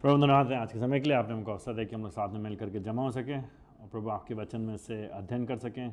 [0.00, 2.38] है। आज के समय के लिए आपने हमको अवसर दे कि हम लोग साथ में
[2.40, 5.92] मिल करके जमा हो सकें और प्रभु आपके वचन में से अध्ययन कर सकें।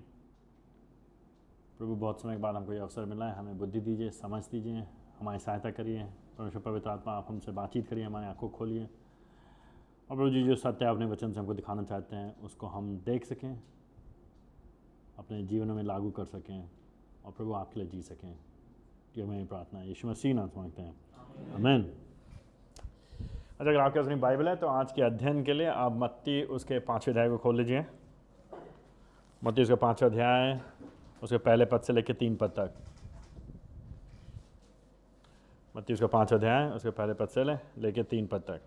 [1.77, 4.83] प्रभु बहुत समय के बाद हमको ये अवसर मिला है। हमें बुद्धि दीजिए समझ दीजिए
[5.19, 6.03] हमारी सहायता करिए।
[6.37, 10.85] परमेश्वर पवित्र आत्मा आप हमसे बातचीत करिए हमारी आँखों खोलिए। और प्रभु जी जो सत्य
[10.85, 13.59] अपने वचन से हमको दिखाना चाहते हैं उसको हम देख सकें
[15.17, 16.69] अपने जीवन में लागू कर सकें
[17.25, 18.35] और प्रभु आपके लिए जी सकें।
[19.17, 20.95] ये मेरी प्रार्थना यीशु मसीह नाम मांगते हैं।
[21.53, 21.91] अमेन
[23.59, 26.41] अच्छा अगर आपके पास अपनी बाइबल है तो आज के अध्ययन के लिए आप मत्ती
[26.55, 27.85] उसके पाँचवें अध्याय को खोल लीजिए।
[29.41, 30.59] मत्ती उसका पाँचवा अध्याय,
[31.23, 32.73] उसके पहले पद से लेकर तीन पद तक।
[35.75, 38.61] मत्ती उसका पाँचवा अध्याय, उसके पहले पद से ले लेकर तीन पद तक।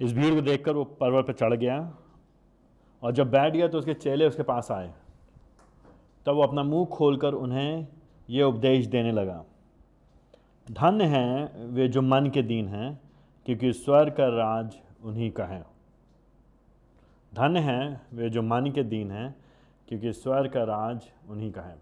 [0.00, 1.78] इस भीड़ को देखकर वो पर्वत पर चढ़ गया,
[3.02, 4.92] और जब बैठ गया तो उसके चेले उसके पास आए।
[6.26, 7.86] तब वो अपना मुँह खोलकर उन्हें
[8.28, 9.44] ये उपदेश देने लगा।
[10.72, 13.00] धन्य हैं, वे जो मन के दीन हैं,
[13.46, 15.64] क्योंकि स्वर का राज उन्हीं का है।
[17.34, 19.34] धन्य हैं, वे जो मन के दीन हैं,
[19.88, 21.76] क्योंकि स्वर का राज उन्हीं का है।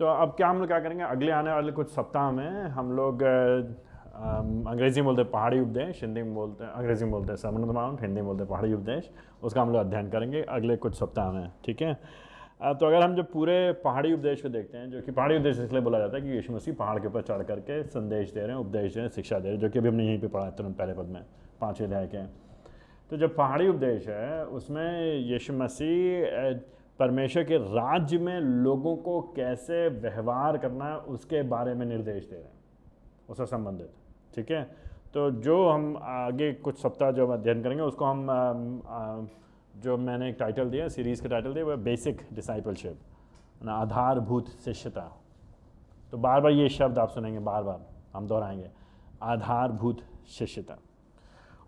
[0.00, 1.04] तो अब क्या हम लोग क्या करेंगे?
[1.04, 6.22] अगले आने वाले कुछ सप्ताह में हम लोग अंग्रेज़ी में बोलते हैं पहाड़ी उपदेश, हिंदी
[6.22, 9.10] में बोलते हैं, अंग्रेज़ी में बोलते हैं समन माउंट, हिंदी में बोलते हैं पहाड़ी उपदेश,
[9.42, 12.00] उसका हम लोग अध्ययन करेंगे अगले कुछ सप्ताह में, ठीक है?
[12.60, 15.80] तो अगर हम जब पूरे पहाड़ी उपदेश को देखते हैं, जो कि पहाड़ी उपदेश इसलिए
[15.82, 18.56] बोला जाता है कि यीशु मसीह पहाड़ के ऊपर चढ़ करके संदेश दे रहे हैं,
[18.56, 20.44] उपदेश दे रहे हैं, शिक्षा दे रहे हैं, जो कि अभी हमने यहीं पे पढ़ा
[20.44, 21.22] है तुरंत पहले पद में,
[21.60, 22.24] पाँचवें अध्याय के।
[23.10, 26.52] तो जो पहाड़ी उपदेश है, उसमें यीशु मसीह
[26.98, 32.36] परमेश्वर के राज्य में लोगों को कैसे व्यवहार करना है, उसके बारे में निर्देश दे
[32.36, 32.52] रहे हैं।
[33.30, 33.90] उससे संबंधित,
[34.34, 34.62] ठीक है?
[35.14, 39.28] तो जो हम आगे कुछ सप्ताह जो हम अध्ययन करेंगे, उसको हम
[39.80, 43.00] जो मैंने एक टाइटल दिया सीरीज़ का टाइटल दिया, वो बेसिक डिसाइपलशिप
[43.64, 45.20] ना आधारभूत शिष्यता.
[46.10, 48.70] तो बार बार ये शब्द आप सुनेंगे बार बार हम दोहराएँगे.
[49.22, 50.78] आधारभूत शिष्यता.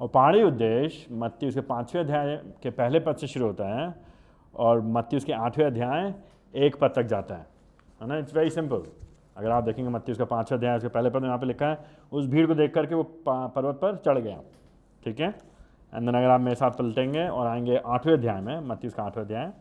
[0.01, 3.95] और पहाड़ी उद्देश्य मत्ती उसके पाँचवें अध्याय के पहले पद से शुरू होता है
[4.57, 6.15] और मत्ती उसके आठवें अध्याय
[6.55, 7.47] एक पद तक जाता है.
[8.03, 8.17] है ना?
[8.17, 8.83] इट्स वेरी सिंपल
[9.37, 12.27] अगर आप देखेंगे मत्ती उसका पाँचवें अध्याय, उसके पहले पद यहाँ पे लिखा है, उस
[12.27, 14.41] भीड़ को देख करके वो पर्वत पर चढ़ गया.
[15.05, 15.52] ठीक है?
[15.93, 19.25] एंड देन अगर आप मेरे साथ पलटेंगे और आएँगे आठवें अध्याय में मत्ती उसका आठवें
[19.25, 19.53] अध्याय,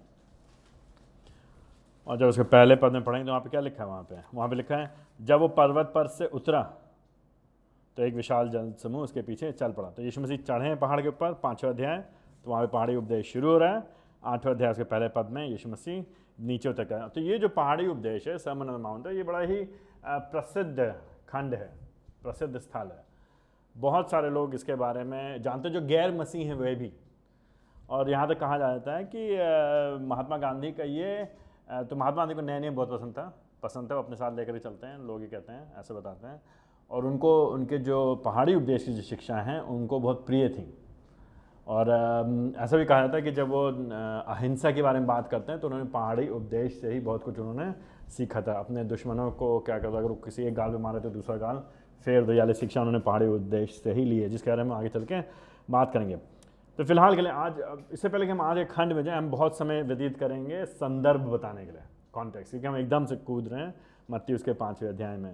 [2.08, 4.16] और जब उसके पहले पद में पढ़ेंगे तो वहाँ पे क्या लिखा है वहाँ पे?
[4.34, 6.62] वहाँ पे लिखा है, जब वो पर्वत पर से उतरा
[7.98, 11.02] तो एक विशाल जल समूह उसके पीछे चल पड़ा। तो यीशु मसीह चढ़े हैं पहाड़
[11.02, 11.98] के ऊपर, पाँचवें अध्याय
[12.46, 13.84] तो वहाँ पे पहाड़ी उपदेश शुरू हो रहा है।
[14.24, 16.04] आठवें अध्याय उसके पहले पद में यीशु मसीह
[16.40, 19.64] नीचे उतर गया तो ये जो पहाड़ी उपदेश है समन माउंट है, ये बड़ा ही
[20.06, 20.94] प्रसिद्ध
[21.30, 21.70] खंड है,
[22.24, 23.11] प्रसिद्ध स्थल है।
[23.76, 26.92] बहुत सारे लोग इसके बारे में जानते जो गैर मसीह हैं वे भी।
[27.90, 29.28] और यहाँ तक कहा जाता है कि
[30.06, 31.24] महात्मा गांधी का ये
[31.82, 33.34] तो महात्मा गांधी को नया नियम बहुत पसंद था।
[33.64, 36.28] पसंद था, वो अपने साथ लेकर ही चलते हैं, लोग ही कहते हैं, ऐसे बताते
[36.28, 36.42] हैं।
[36.92, 40.66] और उनको, उनके जो पहाड़ी उपदेश की जो शिक्षा हैं, उनको बहुत प्रिय थी।
[41.68, 41.90] और
[42.58, 43.66] ऐसा भी कहा जाता है कि जब वो
[44.28, 47.40] अहिंसा के बारे में बात करते हैं तो उन्होंने पहाड़ी उपदेश से ही बहुत कुछ
[47.40, 47.72] उन्होंने
[48.12, 51.36] सीखा था। अपने दुश्मनों को क्या करता अगर किसी एक गाल में मारे तो दूसरा
[51.38, 51.64] गाल
[52.06, 55.04] फेर दयाली शिक्षा उन्होंने पहाड़ी उद्देश्य से ही ली है जिसके बारे में आगे चल
[55.04, 55.22] के
[55.70, 56.16] बात करेंगे।
[56.80, 59.30] तो फ़िलहाल के लिए आज इससे पहले कि हम आज एक खंड में जाए, हम
[59.32, 61.82] बहुत समय व्यतीत करेंगे संदर्भ बताने के लिए
[62.14, 63.74] कॉन्टेक्स्ट क्योंकि हम एकदम से कूद रहे हैं
[64.10, 65.34] मत्ती उसके पाँचवें अध्याय में।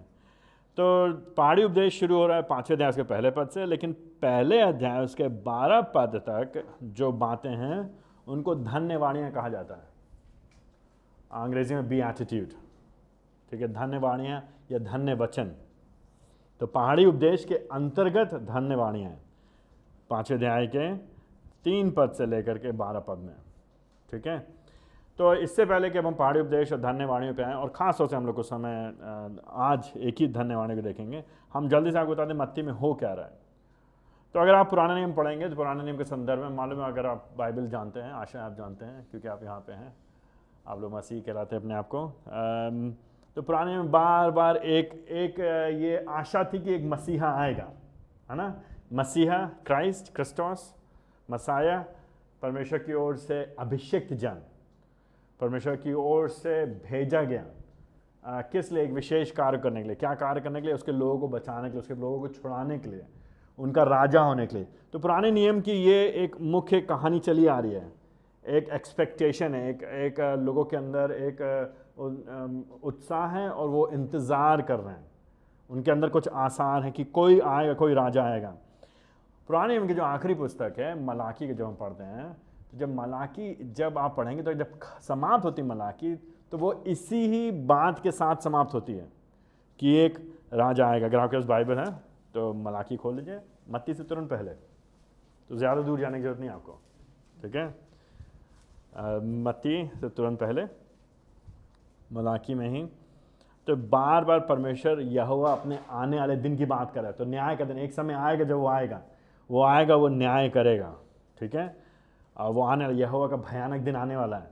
[0.77, 4.59] तो पहाड़ी उपदेश शुरू हो रहा है पाँचवें अध्याय उसके पहले पद से, लेकिन पहले
[4.61, 7.89] अध्याय उसके बारह पद तक जो बातें हैं,
[8.27, 9.95] उनको धन्यवाणियाँ कहा जाता है।
[11.35, 12.49] अंग्रेज़ी में बी एटीट्यूड
[13.51, 15.51] ठीक है, धन्यवाणियाँ या धन्य वचन
[16.61, 19.19] तो पहाड़ी उपदेश के अंतर्गत धन्यवाणियाँ हैं।
[20.09, 20.93] पाँचवें अध्याय के
[21.63, 23.35] तीन पद से लेकर के बारह पद में।
[24.09, 24.37] ठीक है?
[25.19, 28.15] तो इससे पहले कि हम पहाड़ी उपदेश और धन्यवाणियों पे आएँ, और ख़ास तौर से
[28.15, 28.93] हम लोग कुछ समय
[29.47, 31.23] आज एक ही धन्यवाणी को देखेंगे।
[31.53, 33.45] हम जल्दी से आपको बता दें, मत्ती में हो क्या रहा है।
[34.35, 37.05] तो अगर आप पुराने नियम पढ़ेंगे तो पुराने नियम के संदर्भ में मालूम है, अगर
[37.05, 39.93] आप बाइबल जानते हैं, आशा आप जानते हैं, क्योंकि आप यहाँ पे हैं।
[40.67, 42.05] आप लोग मसीह कहलाते हैं अपने आप को।
[43.37, 45.39] तो पुराने में बार बार एक एक
[45.81, 47.67] ये आशा थी कि एक मसीहा आएगा
[48.31, 48.61] है ना?
[48.93, 50.63] मसीहा क्राइस्ट क्रिस्टोस
[51.31, 51.77] मसाया
[52.41, 54.41] परमेश्वर की ओर से अभिषिक्त जन
[55.39, 57.45] परमेश्वर की ओर से भेजा गया।
[58.25, 58.83] आ, किस लिए?
[58.83, 60.75] एक विशेष कार्य करने के लिए। क्या कार्य करने के लिए?
[60.75, 63.05] उसके लोगों को बचाने के लिए उसके लोगों को छुड़ाने के लिए
[63.59, 67.59] उनका राजा होने के लिए। तो पुराने नियम की ये एक मुख्य कहानी चली आ
[67.59, 67.91] रही है।
[68.45, 74.79] एक एक्सपेक्टेशन है एक एक लोगों के अंदर एक उत्साह है और वो इंतज़ार कर
[74.79, 75.05] रहे हैं।
[75.69, 78.55] उनके अंदर कुछ आसार है कि कोई आएगा, कोई राजा आएगा।
[79.49, 82.31] पुराने नियम की जो आखिरी पुस्तक है, मलाकी के जो हम पढ़ते हैं
[82.71, 86.15] तो जब मलाकी, जब आप पढ़ेंगे तो जब समाप्त होती मलाकी
[86.51, 89.07] तो वो इसी ही बात के साथ समाप्त होती है
[89.79, 90.17] कि एक
[90.53, 91.91] राजा आएगा। अगर आपके पास बाइबल है
[92.33, 93.39] तो मलाकी खोल लीजिए,
[93.69, 96.79] मत्ती से तुरंत पहले। तो ज़्यादा दूर जाने की ज़रूरत नहीं आपको।
[97.41, 97.67] ठीक है?
[99.43, 100.65] मत्ती से तुरंत पहले।
[102.13, 102.85] मलाकी में ही।
[103.67, 107.25] तो बार बार परमेश्वर यहोवा अपने आने वाले दिन की बात कर रहा है। तो
[107.25, 109.01] न्याय का दिन एक समय आएगा, जब वो आएगा।
[109.51, 110.95] वो आएगा, वो न्याय करेगा।
[111.39, 111.75] ठीक है?
[112.37, 114.51] और वो आने वाला, यहोवा का भयानक दिन आने वाला है।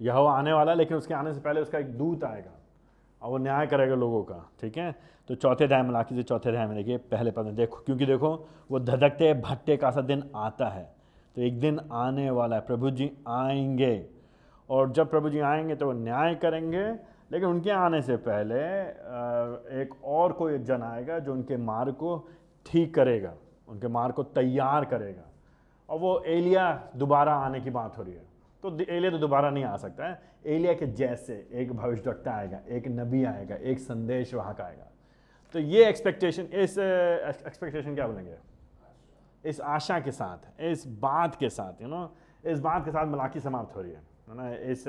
[0.00, 2.50] यहोवा आने वाला है, लेकिन उसके आने से पहले उसका एक दूत आएगा।
[3.22, 4.94] और वो न्याय करेगा लोगों का। ठीक है?
[5.28, 8.48] तो चौथे अध्याय, मलाकी से चौथे अध्याय में देखिए, पहले पद में देखो, क्योंकि देखो,
[8.70, 10.94] वो धधकते भट्टे का सा दिन आता है।
[11.36, 14.06] तो एक दिन आने वाला है। प्रभु जी आएँगे।
[14.72, 16.84] और जब प्रभु जी आएँगे तो वो न्याय करेंगे।
[17.32, 18.56] लेकिन उनके आने से पहले
[19.82, 22.16] एक और कोई जन आएगा जो उनके मार्ग को
[22.66, 23.32] ठीक करेगा,
[23.68, 25.22] उनके मार्ग को तैयार करेगा।
[25.88, 28.24] और वो एलिया दोबारा आने की बात हो रही है।
[28.62, 32.60] तो एलिया तो दोबारा नहीं आ सकता है। एलिया के जैसे एक भविष्य भविष्यवक्ता आएगा,
[32.68, 34.86] एक नबी आएगा, एक संदेश वहाँ का आएगा।
[35.54, 38.36] तो ये एक्सपेक्टेशन इस एक्सपेक्टेशन क्या बोलेंगे?
[39.44, 42.10] इस आशा के साथ, इस बात के साथ यू नो
[42.44, 44.86] इस बात के साथ मलाकी समाप्त हो रही है। है ना, इस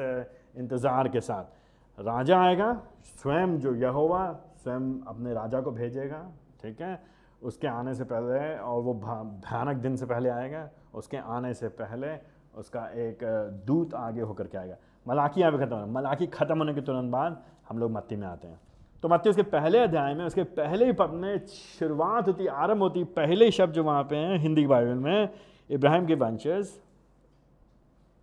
[0.57, 2.71] इंतज़ार के साथ। राजा आएगा,
[3.03, 4.23] स्वयं जो यहोवा,
[4.55, 6.21] स्वयं अपने राजा को भेजेगा,
[6.61, 6.99] ठीक है?
[7.41, 12.15] उसके आने से पहले, और वो भयानक दिन से पहले आएगा, उसके आने से पहले
[12.55, 13.23] उसका एक
[13.65, 14.75] दूत आगे होकर के आएगा।
[15.07, 18.27] मलाकी यहाँ पे खत्म हो मलाकी खत्म होने के तुरंत बाद हम लोग मत्ती में
[18.27, 18.59] आते हैं।
[19.03, 23.03] तो मत्ती उसके पहले अध्याय में, उसके पहले ही पद में शुरुआत होती, आरंभ होती,
[23.03, 25.29] पहले शब्द जो वहाँ पे हैं, हिंदी बाइबल में,
[25.69, 26.69] इब्राहिम के वंशज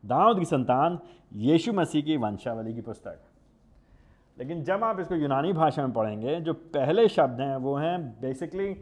[0.06, 0.98] दाऊद की संतान
[1.32, 3.18] यीशु मसीह की वंशावली की पुस्तक।
[4.38, 8.76] लेकिन जब आप इसको यूनानी भाषा में पढ़ेंगे, जो पहले शब्द हैं, वो हैं बेसिकली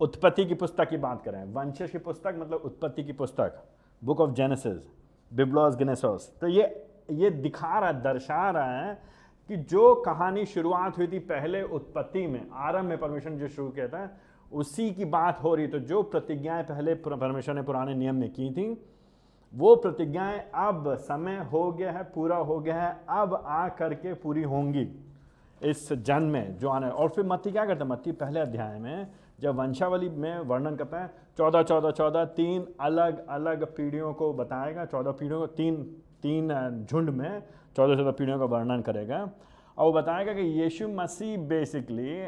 [0.00, 3.62] उत्पत्ति की पुस्तक की बात करें। वंशज की पुस्तक मतलब उत्पत्ति की पुस्तक।
[4.04, 4.90] बुक ऑफ़ जेनेसिस
[5.32, 9.02] बिब्लॉस गिनेसोस तो ये ये दिखा रहा दर्शा रहा है
[9.48, 13.88] कि जो कहानी शुरुआत हुई थी पहले उत्पत्ति में, आरंभ में परमेश्वर जो शुरू किया
[13.88, 14.16] था,
[14.52, 18.50] उसी की बात हो रही। तो जो प्रतिज्ञाएँ पहले परमेश्वर ने पुराने नियम में की
[18.50, 18.74] थी
[19.54, 24.42] वो प्रतिज्ञाएँ अब समय हो गया है, पूरा हो गया है, अब आ करके पूरी
[24.42, 24.88] होंगी।
[25.62, 27.90] इस जन्म में जो आने और फिर मत्ती क्या करता है?
[27.90, 29.06] मत्ती पहले अध्याय में
[29.40, 34.84] जब वंशावली में वर्णन करता है, चौदह चौदह चौदह, तीन अलग अलग पीढ़ियों को बताएगा।
[34.84, 35.82] चौदह पीढ़ियों को तीन
[36.22, 37.42] तीन झुंड में
[37.76, 39.30] चौदह चौदह पीढ़ियों का वर्णन करेगा।
[39.78, 42.24] और वो बताएगा कि यीशु मसीह बेसिकली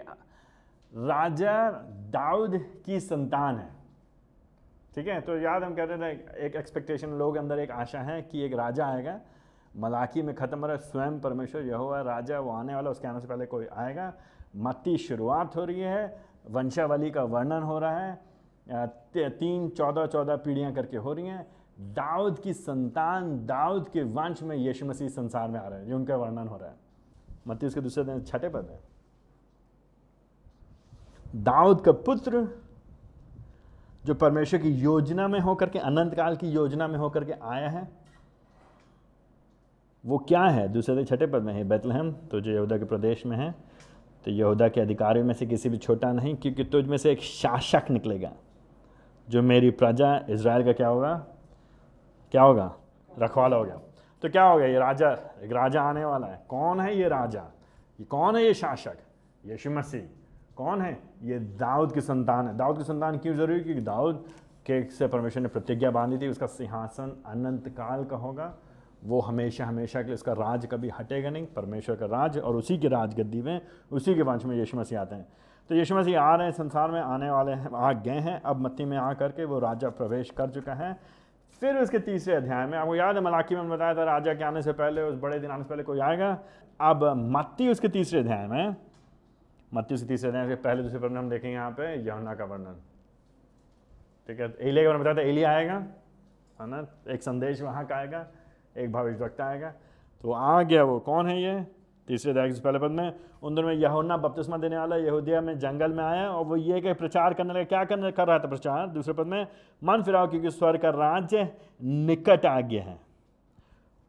[0.93, 1.71] राजा
[2.11, 3.84] दाऊद की संतान है।
[4.95, 5.21] ठीक है?
[5.21, 8.87] तो याद हम कहते थे एक एक्सपेक्टेशन लोगों अंदर एक आशा है कि एक राजा
[8.87, 9.21] आएगा।
[9.75, 13.21] मलाकी में ख़त्म हो रहा है, स्वयं परमेश्वर यहोवा राजा, वो आने वाला, उसके आने
[13.21, 14.13] से पहले कोई आएगा।
[14.57, 16.17] मत्ती शुरुआत हो रही है,
[16.51, 18.19] वंशावली का वर्णन हो रहा है।
[19.31, 21.47] तीन चौदह चौदह पीढ़ियाँ करके हो रही हैं।
[21.95, 25.95] दाऊद की संतान, दाऊद के वंश में यीशु मसीह संसार में आ रहे हैं, ये
[25.95, 26.77] उनका वर्णन हो रहा है।
[27.49, 28.81] मत्ती, उसके दूसरे दिन छठे पद है।
[31.37, 32.47] दाऊद का पुत्र
[34.05, 37.69] जो परमेश्वर की योजना में होकर के, अनंत काल की योजना में होकर के आया
[37.69, 37.89] है,
[40.05, 40.67] वो क्या है?
[40.69, 43.51] दूसरे दिन छठे पद में है। बेतलहम तो जो यहूदा के प्रदेश में है
[44.25, 47.21] तो यहूदा के अधिकारियों में से किसी भी छोटा नहीं, क्योंकि तुझ में से एक
[47.21, 48.31] शासक निकलेगा,
[49.29, 51.15] जो मेरी प्रजा इज़राइल का क्या होगा?
[52.35, 52.75] क्या होगा?
[53.11, 53.81] रखवाला होगा
[54.23, 55.11] तो क्या होगा ये राजा,
[55.43, 57.41] एक राजा आने वाला है। कौन है ये राजा?
[57.99, 58.97] ये कौन है ये शासक?
[59.43, 60.03] यीशु मसीह।
[60.57, 60.99] कौन है?
[61.23, 63.61] ये दाऊद की संतान है। दाऊद की संतान क्यों ज़रूरी?
[63.61, 64.25] क्योंकि दाऊद
[64.67, 68.55] के से परमेश्वर ने प्रतिज्ञा बांधी थी, उसका सिंहासन अनंत काल का होगा।
[69.05, 72.79] वो हमेशा हमेशा के लिए उसका राज कभी हटेगा नहीं। परमेश्वर का राज और उसी
[72.79, 73.61] के राज गद्दी में,
[73.93, 75.27] उसी के वंश में यीशु मसीह आते हैं।
[75.69, 78.61] तो यीशु मसीह आ रहे हैं, संसार में आने वाले हैं, आ गए हैं। अब
[78.61, 81.01] मत्ती में आ करके वो राजा प्रवेश कर चुका है।
[81.61, 84.63] फिर उसके तीसरे अध्याय में, आपको याद है मलाकी में बताया था, राजा के आने
[84.63, 86.39] से पहले, उस बड़े दिन आने से पहले कोई आएगा।
[86.81, 88.77] अब मत्ती उसके तीसरे अध्याय में
[89.75, 92.81] मत्ती उसके तीसरे अध्याय के पहले दूसरे में हम देखेंगे यहाँ पे यमुना का वर्णन।
[94.29, 94.55] ठीक है?
[94.61, 95.75] एलिया के बारे में बताया था, एलिया आएगा,
[96.61, 96.87] है ना?
[97.09, 98.27] एक संदेश वहाँ का आएगा,
[98.77, 99.73] एक भविष्यवक्ता आएगा।
[100.23, 101.67] तो आ गया वो कौन है ये?
[102.09, 105.59] तीसरे अध्याय के पहले पद में, उन दिनों में यहोन्ना बपतिस्मा देने वाला यहूदिया में
[105.59, 108.49] जंगल में आया और वो ये कि प्रचार करने लगा। क्या करने, कर रहा था
[108.49, 108.87] प्रचार?
[108.87, 109.47] दूसरे पद में,
[109.85, 113.14] मन फिराओ क्योंकि स्वर का राज्य निकट आ गया है।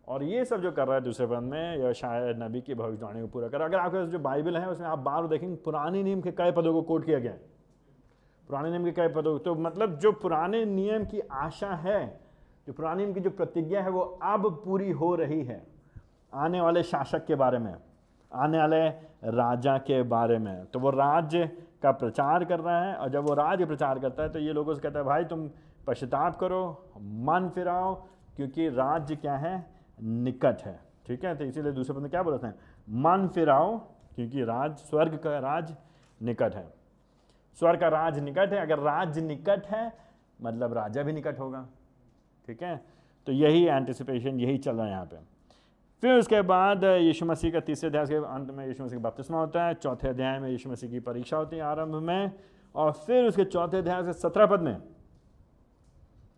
[0.08, 3.22] और ये सब जो कर रहा है दूसरे पद में, या शायद नबी की भविष्यवाणी
[3.22, 6.04] को पूरा कर अगर आपके पास जो बाइबल है, उसमें आप बार बार देखेंगे, पुराने
[6.04, 7.42] नियम के कई पदों को कोट किया गया है।
[8.50, 12.06] पुराने नियम के कई पदों तो मतलब जो पुराने नियम की आशा है,
[12.68, 15.62] जो पुराने नियम की जो प्रतिज्ञा है, वो अब पूरी हो रही है।
[16.34, 17.76] आने वाले शासक के बारे में,
[18.32, 18.88] आने वाले
[19.32, 21.46] राजा के बारे में। तो वो राज्य
[21.84, 24.74] का प्रचार कर रहा है, और जब वो राज्य प्रचार करता है तो ये लोगों
[24.76, 25.50] से कहता है, भाई, तुम
[25.88, 27.94] पश्चाताप करो, मन फिराओ,
[28.36, 29.75] क्योंकि राज्य क्या है?
[30.00, 31.36] निकट है। ठीक है?
[31.36, 32.56] तो इसीलिए दूसरे पद में क्या बोलते हैं?
[32.90, 33.78] मन फिराओ
[34.16, 35.76] क्योंकि राज, स्वर्ग का राज
[36.22, 36.68] निकट है।
[37.60, 39.92] स्वर्ग का राज निकट है। अगर राज निकट है
[40.40, 41.68] मतलब राजा भी निकट होगा।
[42.48, 42.76] ठीक है?
[43.28, 45.18] तो यही एंटिसिपेशन यही चल रहा है यहाँ पे।
[46.04, 49.40] फिर उसके बाद यीशु मसीह का तीसरे अध्याय के अंत में यीशु मसीह का बपतिस्मा
[49.40, 52.32] होता है। चौथे अध्याय में यीशु मसीह की परीक्षा होती है आरंभ में।
[52.76, 54.78] और फिर उसके चौथे अध्याय से सत्रह पद में,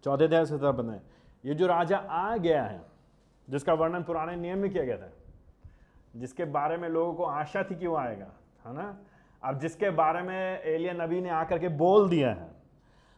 [0.04, 1.02] चौथे अध्याय से सत्रह पद में,
[1.46, 2.82] ये जो राजा आ गया है
[3.48, 5.10] जिसका वर्णन पुराने नियम में किया गया था,
[6.16, 8.32] जिसके बारे में लोगों को आशा थी कि वो आएगा,
[8.66, 8.98] है ना?
[9.44, 12.50] अब जिसके बारे में एलिया नबी ने आकर के बोल दिया है,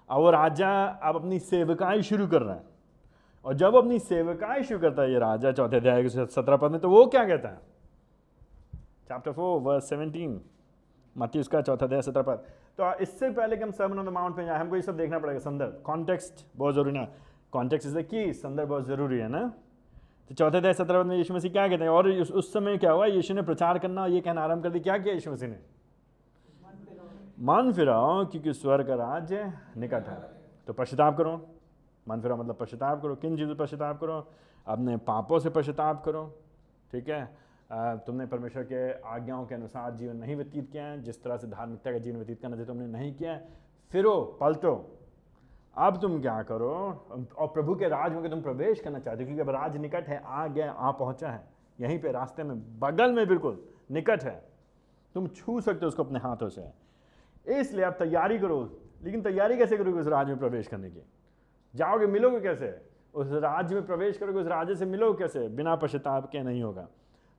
[0.09, 2.67] अब वो राजा अब अपनी सेवकाई शुरू कर रहा है।
[3.45, 6.79] और जब अपनी सेवकाई शुरू करता है, ये राजा चौथे अध्याय के सत्रह पद में
[6.81, 7.59] तो वो क्या कहता है?
[9.07, 10.39] चैप्टर फोर वर्स सेवनटीन
[11.15, 12.43] मती उसका चौथा अध्याय सत्रह पद।
[12.79, 15.19] तो इससे पहले कि हम सर्मन ऑन द माउंट पे जाए, हमको ये सब देखना
[15.19, 17.07] पड़ेगा, संदर्भ कॉन्टेक्स्ट बहुत ज़रूरी ना।
[17.51, 19.51] कॉन्टेक्स्ट इज़ द की संदर्भ बहुत ज़रूरी है ना?
[20.29, 21.91] तो चौथे अध्याय सत्रह में यीशु मसीह क्या कहते हैं?
[21.91, 23.05] और उस, समय क्या हुआ?
[23.05, 25.59] यीशु ने प्रचार करना ये कहना आरंभ कर दिया। क्या किया यीशु मसीह ने?
[27.39, 30.17] मन फिराओ। क्योंकि स्वर का राज्य निकट है।
[30.67, 31.47] तो पश्चाताप करो।
[32.07, 34.27] मन फिराओ मतलब पश्चाताप करो। किन चीज़ों पश्चाताप करो?
[34.67, 36.39] अपने पापों से पश्चाताप करो।
[36.91, 37.37] ठीक है?
[38.05, 41.91] तुमने परमेश्वर के आज्ञाओं के अनुसार जीवन नहीं व्यतीत किया है। जिस तरह से धार्मिकता
[41.91, 43.47] का जीवन व्यतीत करना चाहिए तुमने नहीं किया है।
[43.91, 44.98] फिरो पलटो।
[45.77, 46.75] अब तुम क्या करो?
[47.37, 50.21] और प्रभु के राज में तुम प्रवेश करना चाहते हो, क्योंकि अब राज निकट है,
[50.25, 51.47] आ गया आ पहुँचा है।
[51.81, 54.49] यहीं पे रास्ते में, बगल में बिल्कुल निकट है।
[55.13, 56.69] तुम छू सकते हो उसको अपने हाथों से।
[57.47, 61.03] इसलिए आप तैयारी करो। लेकिन तैयारी कैसे करोगे उस राज में प्रवेश करने की?
[61.75, 62.81] जाओगे, मिलोगे कैसे?
[63.13, 65.47] उस राज्य में प्रवेश करोगे, उस राज्य से मिलोगे कैसे?
[65.47, 66.87] बिना पश्चाताप के नहीं होगा।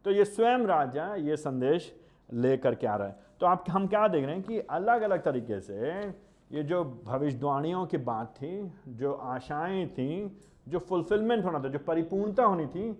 [0.05, 2.01] तो ये स्वयं राजा, ये संदेश
[2.33, 5.23] लेकर के आ रहा है। तो आप, हम क्या देख रहे हैं कि अलग अलग
[5.23, 6.11] तरीके से
[6.51, 10.39] ये जो भविष्यवाणियों की बात थी जो आशाएँ थी
[10.69, 12.91] जो फुलफिलमेंट होना था जो परिपूर्णता होनी थी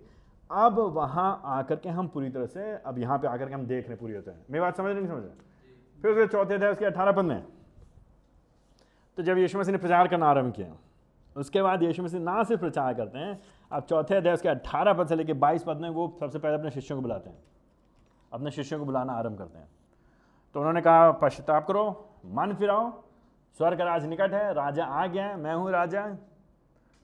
[0.51, 3.87] अब वहाँ आकर के हम पूरी तरह से अब यहाँ पे आकर के हम देख
[3.87, 6.85] रहे पूरी होते हैं। मेरी बात समझ नहीं समझ रहे फिर उसके चौथे थे उसके
[6.85, 7.43] अठारह पद में।
[9.17, 10.75] तो जब यीशु मसीह ने प्रचार करना आरंभ किया
[11.35, 13.39] उसके बाद यीशु मसीह ना सिर्फ़ प्रचार करते हैं
[13.71, 16.71] अब चौथे अध्याय उसके अट्ठारह पद से लेकर बाईस पद में वो सबसे पहले अपने
[16.71, 17.37] शिष्यों को बुलाते हैं।
[18.31, 19.69] अपने शिष्यों को बुलाना आरंभ करते हैं।
[20.55, 21.83] तो उन्होंने कहा पश्चाताप करो
[22.25, 22.91] मन फिराओ
[23.59, 26.05] स्वर्ग राज निकट है, राजा आ गया है, मैं हूँ राजा,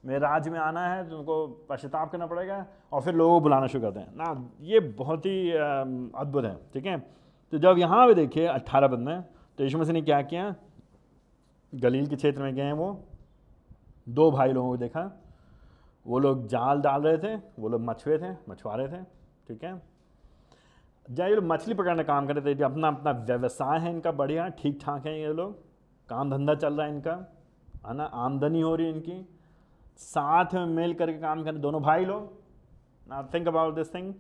[0.04, 3.84] मेरे राज्य में आना है, तुमको पश्चाताप करना पड़ेगा और फिर लोगों को बुलाना शुरू
[3.84, 6.98] करते हैं। ना, ये बहुत ही अद्भुत है, ठीक है?
[7.54, 9.22] तो जब यहाँ पे देखिए, अट्ठारह पद में
[9.58, 10.54] तो यीशु मसीह ने क्या किया?
[11.74, 12.90] गलील के क्षेत्र में गए हैं वो।
[14.08, 15.12] दो भाई लोगों को देखा।
[16.06, 19.04] वो लोग जाल डाल रहे थे, वो लोग मछुए थे, मछुआरे थे,
[19.48, 19.82] ठीक है?
[21.06, 24.48] जब ये लोग मछली पकड़ने काम कर रहे थे अपना अपना व्यवसाय है इनका, बढ़िया
[24.60, 25.67] ठीक ठाक है ये लोग।
[26.10, 27.12] काम धंधा चल रहा है इनका,
[27.88, 28.04] है ना?
[28.04, 29.30] आमदनी हो रही है इनकी।
[29.98, 32.34] साथ में मिल करके काम कर दोनों भाई लोग।
[33.10, 34.14] ना थिंक अबाउट दिस थिंग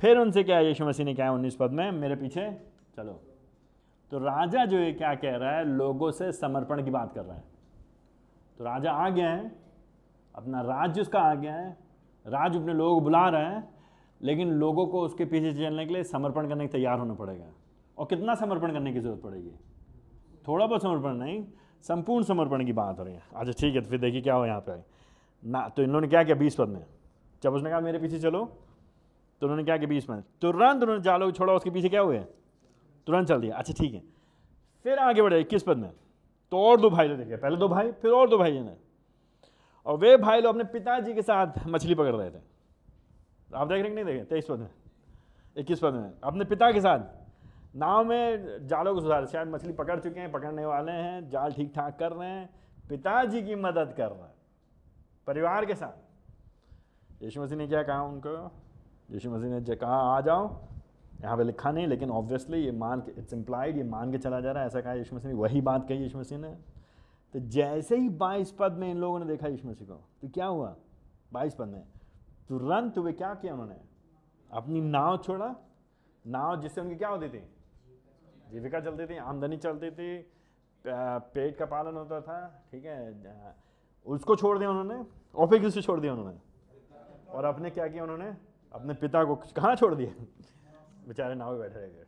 [0.00, 2.50] फिर उनसे क्या, यीशु मसीह ने क्या है उन्नीस पद में, मेरे पीछे?
[2.96, 3.20] चलो।
[4.10, 7.36] तो राजा जो है क्या कह रहा है, लोगों से समर्पण की बात कर रहा
[7.36, 7.44] है।
[8.58, 9.52] तो राजा आ गया है,
[10.34, 11.76] अपना राज्य उसका आ गया है।
[12.26, 13.74] राज अपने लोगों को बुला रहे हैं,
[14.22, 17.46] लेकिन लोगों को उसके पीछे चलने के लिए समर्पण करने के तैयार होना पड़ेगा।
[17.98, 19.52] और कितना समर्पण करने की ज़रूरत पड़ेगी?
[20.44, 21.44] थोड़ा बहुत समर्पण नहीं,
[21.84, 24.46] संपूर्ण समर्पण की बात हो रही है। अच्छा ठीक है तो फिर देखिए क्या हो
[24.46, 24.72] यहाँ पे।
[25.42, 26.84] ना तो इन्होंने क्या किया बीस पद में?
[27.42, 28.44] जब उसने कहा, मेरे पीछे चलो
[29.42, 30.22] तो उन्होंने क्या किया बीस में?
[30.42, 32.18] तुरंत उन्होंने जालो छोड़ा, उसके पीछे क्या हुए?
[33.06, 34.02] तुरंत चल दिया। अच्छा ठीक है।
[34.84, 35.90] फिर आगे बढ़े, इक्कीस पद में।
[36.52, 38.76] तो और दो भाई लोग देखे पहले दो भाई, फिर और दो भाई ने
[39.86, 42.42] और वे भाई लोग अपने पिताजी के साथ मछली पकड़ रहे थे।
[43.50, 44.24] आप देख रहे नहीं देखे?
[44.24, 44.68] तेईस पद में,
[45.56, 46.98] इक्कीस पद में। अपने पिता के साथ
[47.74, 51.72] नाव में जालों को सुधार, शायद मछली पकड़ चुके हैं, पकड़ने वाले हैं, जाल ठीक
[51.74, 52.48] ठाक कर रहे हैं,
[52.88, 54.34] पिताजी की मदद कर रहे हैं,
[55.26, 58.50] परिवार के साथ। यीशु मसीह ने क्या कहा उनको?
[59.10, 60.48] यीशु मसीह ने कहा, आ जाओ।
[61.22, 64.40] यहाँ पे लिखा नहीं, लेकिन ऑब्वियसली ये मान के इट्स इम्प्लाइड ये मान के चला
[64.40, 66.54] जा रहा है, ऐसा कहा यीशु मसीह ने, वही बात कही यीशु मसीह ने।
[67.34, 70.46] तो जैसे ही बाईस पद में इन लोगों ने देखा यीशु मसीह को तो क्या
[70.46, 70.74] हुआ?
[71.32, 71.82] बाईस पद में,
[72.48, 73.76] तुरंत वे क्या किया उन्होंने?
[74.50, 75.54] अपनी नाव छोड़ा।
[76.24, 77.42] नाव जिससे उनकी क्या होती थी?
[78.50, 80.10] जीविका चलती थी, आमदनी चलती थी
[80.84, 83.54] पेट का पालन होता था, ठीक है
[84.06, 85.02] उसको छोड़ दिया उन्होंने
[85.46, 86.38] फिर किससे छोड़ दिया उन्होंने।
[87.30, 88.36] और अपने क्या किया उन्होंने?
[88.74, 90.10] अपने पिता को कहाँ छोड़ दिया?
[91.08, 92.04] बेचारे नाव बैठे रह गए।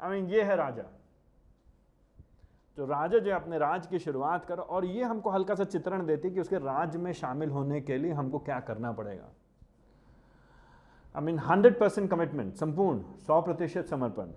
[0.00, 0.82] आई मीन ये है राजा।
[2.78, 6.30] तो राजा जो अपने राज की शुरुआत कर, और ये हमको हल्का सा चित्रण देती
[6.30, 9.28] कि उसके राज में शामिल होने के लिए हमको क्या करना पड़ेगा।
[11.14, 14.32] I mean hundred percent commitment संपूर्ण, सौ प्रतिशत समर्पण।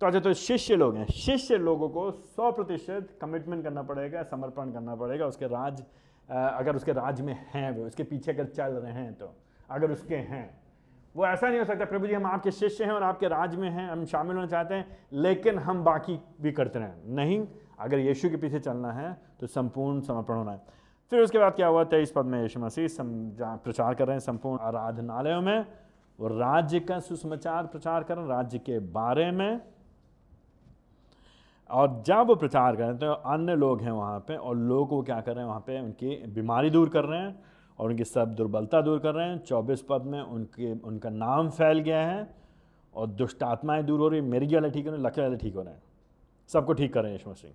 [0.00, 4.70] तो अच्छा तो शिष्य लोग हैं। शिष्य लोगों को सौ प्रतिशत कमिटमेंट करना पड़ेगा, समर्पण
[4.72, 5.82] करना पड़ेगा। उसके राज
[6.28, 9.32] अगर उसके राज में हैं वो, उसके पीछे अगर चल रहे हैं तो
[9.70, 10.60] अगर उसके हैं,
[11.14, 13.68] वो ऐसा नहीं हो सकता, प्रभु जी, हम आपके शिष्य हैं और आपके राज में
[13.70, 17.46] हैं, हम शामिल होना चाहते हैं, लेकिन हम बाकी भी करते रहें। नहीं,
[17.80, 20.60] अगर यीशु के पीछे चलना है तो संपूर्ण समर्पण होना है।
[21.12, 21.84] फिर उसके बाद क्या हुआ?
[21.86, 25.66] तेईस पद में यीशु मसीह प्रचार कर रहे हैं संपूर्ण आराधनालयों में,
[26.18, 29.60] वो राज्य का सुसमाचार प्रचार कर रहे हैं, राज्य के बारे में
[31.70, 34.90] और जब वो प्रचार कर रहे हैं तो अन्य लोग हैं वहाँ पे और लोग
[34.90, 37.38] वो क्या कर रहे हैं, वहाँ पे उनकी बीमारी दूर कर रहे हैं
[37.78, 41.78] और उनकी सब दुर्बलता दूर कर रहे हैं। चौबीस पद में उनके, उनका नाम फैल
[41.80, 42.28] गया है
[42.94, 45.62] और दुष्ट आत्माएँ दूर हो रही मेरी वाले ठीक हो रही लकी वाले ठीक हो
[45.62, 45.82] रहे हैं।
[46.50, 47.50] सबको ठीक कर रहे हैं यशु मसीह।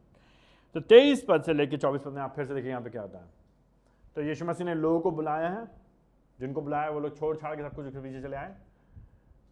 [0.75, 3.01] तो तेईस पद से लेकर चौबीस पद में आप फिर से देखिए यहाँ पे क्या
[3.01, 3.25] होता है।
[4.15, 5.67] तो यीशु मसीह ने लोगों को बुलाया है।
[6.39, 8.55] जिनको बुलाया वो लोग छोड़ छाड़ के सब कुछ उसके पीछे चले आए।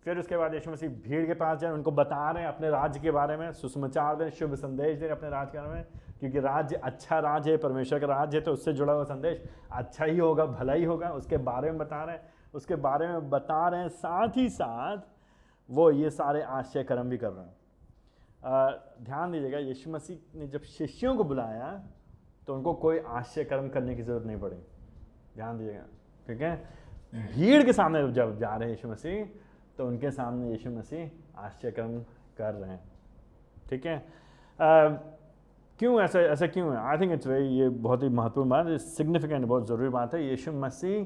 [0.06, 3.00] फिर उसके बाद यीशु मसीह भीड़ के पास जाए, उनको बता रहे हैं अपने राज्य
[3.00, 5.86] के बारे में, सुसमाचार दें, शुभ संदेश दें अपने राज्य के बारे में,
[6.20, 10.06] क्योंकि राज्य अच्छा राज्य है, परमेश्वर का राज्य है तो उससे जुड़ा हुआ संदेश अच्छा
[10.06, 13.68] ही होगा, भला ही होगा, उसके बारे में बता रहे हैं। उसके बारे में बता
[13.68, 14.98] रहे हैं, साथ ही साथ
[15.70, 17.56] वो ये सारे आश्चर्य कर्म भी कर रहे हैं।
[19.04, 21.70] ध्यान दीजिएगा, यीशु मसीह ने जब शिष्यों को बुलाया
[22.48, 24.58] तो उनको कोई आश्चर्य कर्म करने की ज़रूरत नहीं पड़ी।
[25.36, 25.86] ध्यान दीजिएगा,
[26.28, 26.56] ठीक है?
[27.14, 29.26] भीड़ के सामने जब जा रहे हैं यीशु मसीह
[29.78, 32.00] तो उनके सामने यीशु मसीह आश्चर्यक्रम
[32.38, 32.82] कर रहे हैं।
[33.70, 33.98] ठीक है?
[35.80, 36.78] क्यों ऐसा ऐसा क्यों है?
[36.80, 40.24] आई थिंक इट्स वेरी ये बहुत ही महत्वपूर्ण बात है सिग्निफिकेंट बहुत ज़रूरी बात है।
[40.24, 41.06] यीशु मसीह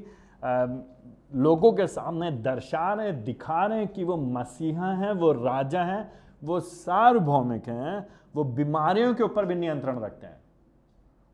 [1.36, 6.12] लोगों के सामने दर्शा रहे दिखा रहे कि वो मसीहा हैं, वो राजा हैं,
[6.43, 10.38] वो सार्वभौमिक हैं, वो बीमारियों के ऊपर भी नियंत्रण रखते हैं।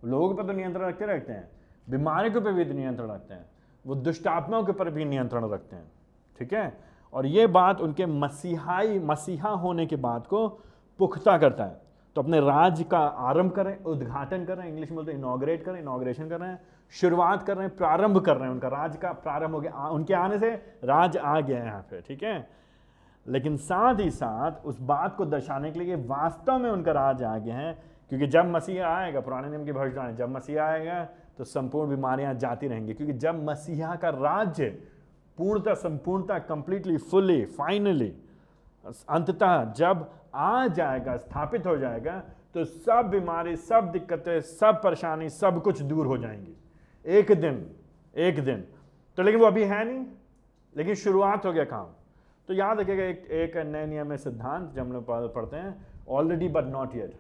[0.04, 1.50] लोगों के ऊपर तो नियंत्रण रखते रखते हैं,
[1.88, 3.46] बीमारियों के ऊपर भी नियंत्रण रखते हैं,
[3.86, 5.92] वो दुष्टात्माओं के ऊपर भी नियंत्रण रखते हैं।
[6.40, 6.93] ठीक है?
[7.14, 10.48] और ये बात उनके मसीहाई, मसीहा होने के बाद को
[11.00, 11.82] पुख्ता करता है।
[12.16, 16.40] तो अपने राज्य का आरंभ करें उद्घाटन करें इंग्लिश में बोलते इनाग्रेट करें इनाग्रेशन कर
[16.40, 16.60] रहे हैं,
[16.94, 20.14] शुरुआत कर रहे हैं, प्रारंभ कर रहे हैं उनका। राज का प्रारंभ हो गया उनके
[20.16, 20.52] आने से
[20.84, 22.48] राज आ गया है यहाँ पे, ठीक है?
[23.26, 27.38] लेकिन साथ ही साथ उस बात को दर्शाने के लिए वास्तव में उनका राज आ
[27.38, 27.74] गया है,
[28.12, 31.04] क्योंकि जब मसीहा आएगा, पुराने नियम की भविष्यवाणी जब मसीहा आएगा
[31.38, 34.66] तो संपूर्ण बीमारियाँ जाती रहेंगी, क्योंकि जब मसीहा का राज्य
[35.38, 38.14] पूर्णता, संपूर्णता कंप्लीटली फुली फाइनली
[39.10, 42.22] अंततः जब आ जाएगा, स्थापित हो जाएगा
[42.56, 46.56] तो सब बीमारी, सब दिक्कतें, सब परेशानी, सब कुछ दूर हो जाएँगी।
[47.06, 47.66] एक दिन
[48.16, 48.64] एक दिन।
[49.18, 50.06] तो लेकिन वो अभी है नहीं,
[50.76, 51.88] लेकिन शुरुआत हो गया काम।
[52.50, 56.48] तो याद रखिएगा, एक एक नए नियम में सिद्धांत जब हम लोग पढ़ते हैं ऑलरेडी
[56.50, 57.16] बट नॉट येट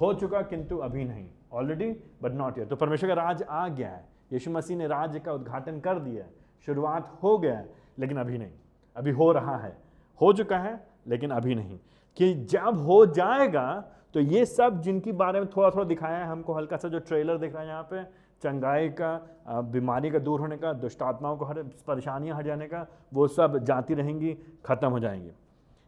[0.00, 1.90] हो चुका किंतु अभी नहीं। ऑलरेडी
[2.22, 5.32] बट नॉट येट तो परमेश्वर का राज आ गया है। यीशु मसीह ने राज्य का
[5.32, 6.30] उद्घाटन कर दिया है।
[6.66, 8.52] शुरुआत हो गया है, लेकिन अभी नहीं।
[8.96, 9.76] अभी हो रहा है।
[10.20, 11.78] हो चुका है, लेकिन अभी नहीं।
[12.18, 16.54] कि जब हो जाएगा तो ये सब जिनकी बारे में थोड़ा थोड़ा दिखाया है, हमको
[16.54, 18.02] हल्का सा जो ट्रेलर दिख रहा है यहाँ पे,
[18.42, 23.26] चंगाई का बीमारी का दूर होने का दुष्टात्माओं को हर, परेशानियाँ हट जाने का, वो
[23.28, 24.32] सब जाती रहेंगी,
[24.66, 25.28] ख़त्म हो जाएँगी।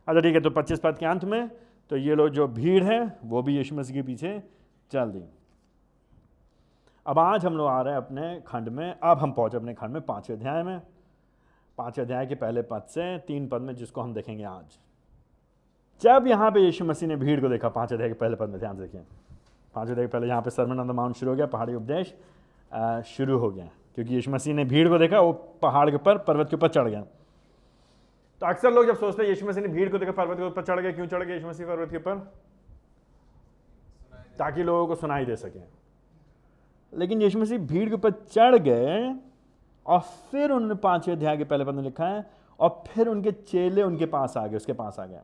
[0.08, 1.50] अच्छा ठीक है तो पच्चीस पद के अंत में
[1.90, 4.42] तो ये लोग जो भीड़ है, वो भी यीशु मसीह के पीछे
[4.90, 5.24] चल दी
[7.08, 9.90] अब आज हम लोग आ रहे हैं अपने खंड में। अब हम पहुँचे अपने खंड
[9.90, 10.80] में पाँचवें अध्याय में।
[11.78, 14.78] पाँचवें अध्याय के पहले पद से तीन पद में जिसको हम देखेंगे आज।
[16.02, 18.58] जब यहाँ पे यीशु मसीह ने भीड़ को देखा पाँच अध्याय के पहले पद में,
[18.60, 19.00] ध्यान से देखिए।
[19.74, 22.14] पाँच अध्याय के पहले यहाँ पे सरमन ऑन द माउंट शुरू हो गया, पहाड़ी उपदेश
[23.06, 26.50] शुरू हो गया। क्योंकि यीशु मसीह ने भीड़ को देखा, वो पहाड़ के ऊपर, पर्वत
[26.50, 27.02] के ऊपर चढ़ गया।
[28.40, 30.62] तो अक्सर लोग जब सोचते हैं यीशु मसीह ने भीड़ को देखा, पर्वत के ऊपर
[30.62, 32.18] चढ़ गया, क्यों चढ़ गया यीशु मसीह पर्वत के ऊपर?
[34.38, 35.77] ताकि लोगों को सुनाई दे सके।
[36.92, 39.14] लेकिन यीशु मसीह भीड़ के ऊपर चढ़ गए
[39.86, 42.24] और फिर उन्होंने पाँचवें अध्याय के पहले पद लिखा है
[42.58, 45.20] और फिर उनके चेले उनके पास आ गए, उसके पास आ गए।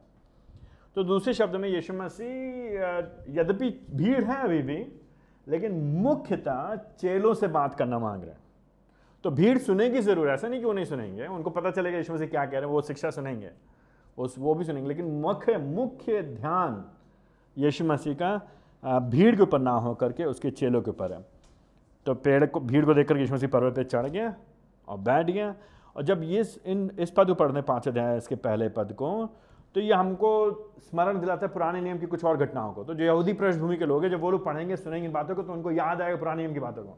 [0.97, 4.77] तो दूसरे शब्द में यीशु मसीह यद्यपि भीड़ है अभी भी,
[5.47, 5.73] लेकिन
[6.03, 8.43] मुख्यतः चेलों से बात करना मांग रहे हैं।
[9.25, 12.27] तो भीड़ सुनेगी ज़रूर, ऐसा नहीं कि वो नहीं सुनेंगे, उनको पता चलेगा यीशु मसीह
[12.29, 13.51] क्या कह रहे हैं, वो शिक्षा सुनेंगे
[14.19, 16.85] उस वो भी सुनेंगे, लेकिन मुख्य मुख्य ध्यान
[17.57, 21.34] यीशु मसीह का भीड़ के ऊपर ना हो करके उसके चेलों के ऊपर है।
[22.07, 24.35] तो पेड़ को, भीड़ को देखकर यीशु मसीह पर्वत पे चढ़ गया
[24.89, 25.55] और बैठ गया।
[25.97, 29.11] और जब ये इन, इस पद को पढ़ने पाँच अध्याय इसके पहले पद को
[29.75, 30.31] तो ये हमको
[30.81, 33.87] स्मरण दिलाता है पुराने नियम की कुछ और घटनाओं को। तो जो यहूदी पृष्ठभूमि के
[33.87, 36.43] लोग हैं, जब वो लोग पढ़ेंगे, सुनेंगे इन बातों को तो उनको याद आएगा पुराने
[36.43, 36.97] नियम की बातों को।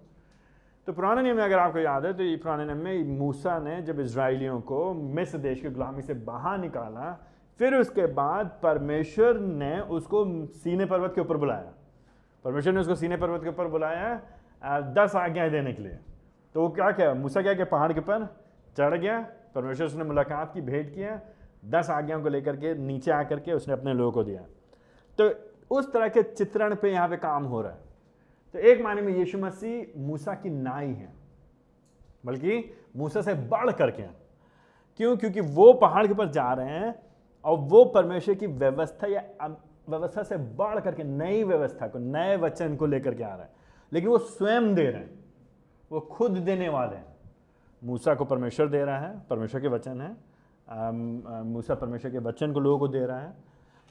[0.89, 3.81] तो पुराने नियम में अगर आपको याद है तो ये पुराने नियम में मूसा ने
[3.83, 7.13] जब इसराइलियों को मिस्र देश की गुलामी से बाहर निकाला,
[7.61, 11.73] फिर उसके बाद परमेश्वर ने उसको सीने पर्वत के ऊपर बुलाया।
[12.45, 14.15] परमेश्वर ने उसको सीने पर्वत के ऊपर बुलाया
[14.67, 15.99] दस आज्ञाएँ देने के लिए।
[16.55, 17.13] तो वो क्या क्या?
[17.15, 17.65] मूसा क्या क्या?
[17.65, 18.27] पहाड़ के ऊपर
[18.79, 19.19] चढ़ गया,
[19.55, 21.21] परमेश्वर उसने मुलाकात की, भेंट किया।
[21.65, 24.43] दस आज्ञाओं को लेकर के, नीचे आकर के उसने अपने लोगों को दिया।
[25.19, 25.31] तो
[25.71, 27.79] उस तरह के चित्रण पे यहाँ पे काम हो रहा है।
[28.55, 31.13] तो एक माने में यीशु मसीह मूसा की नाई है,
[32.27, 34.03] बल्कि मूसा से बढ़ करके
[35.01, 35.17] क्यों?
[35.17, 36.95] क्योंकि वो पहाड़ के ऊपर जा रहे हैं
[37.45, 39.23] और वो परमेश्वर की व्यवस्था या
[39.89, 43.55] व्यवस्था से बढ़ करके नई व्यवस्था को, नए वचन को लेकर के आ रहे हैं।
[43.93, 45.25] लेकिन वो स्वयं दे रहे हैं।
[45.91, 47.05] वो खुद देने वाले हैं।
[47.83, 52.61] मूसा को परमेश्वर दे रहा है, परमेश्वर के वचन है। मूसा परमेश्वर के वचन को
[52.61, 53.35] लोगों को दे रहा है।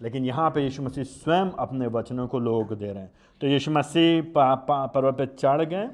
[0.02, 3.48] लेकिन यहाँ पे यीशु मसीह स्वयं अपने वचनों को लोगों को दे रहे हैं। तो
[3.48, 5.90] यीशु मसीह पर्वत पे चढ़ गए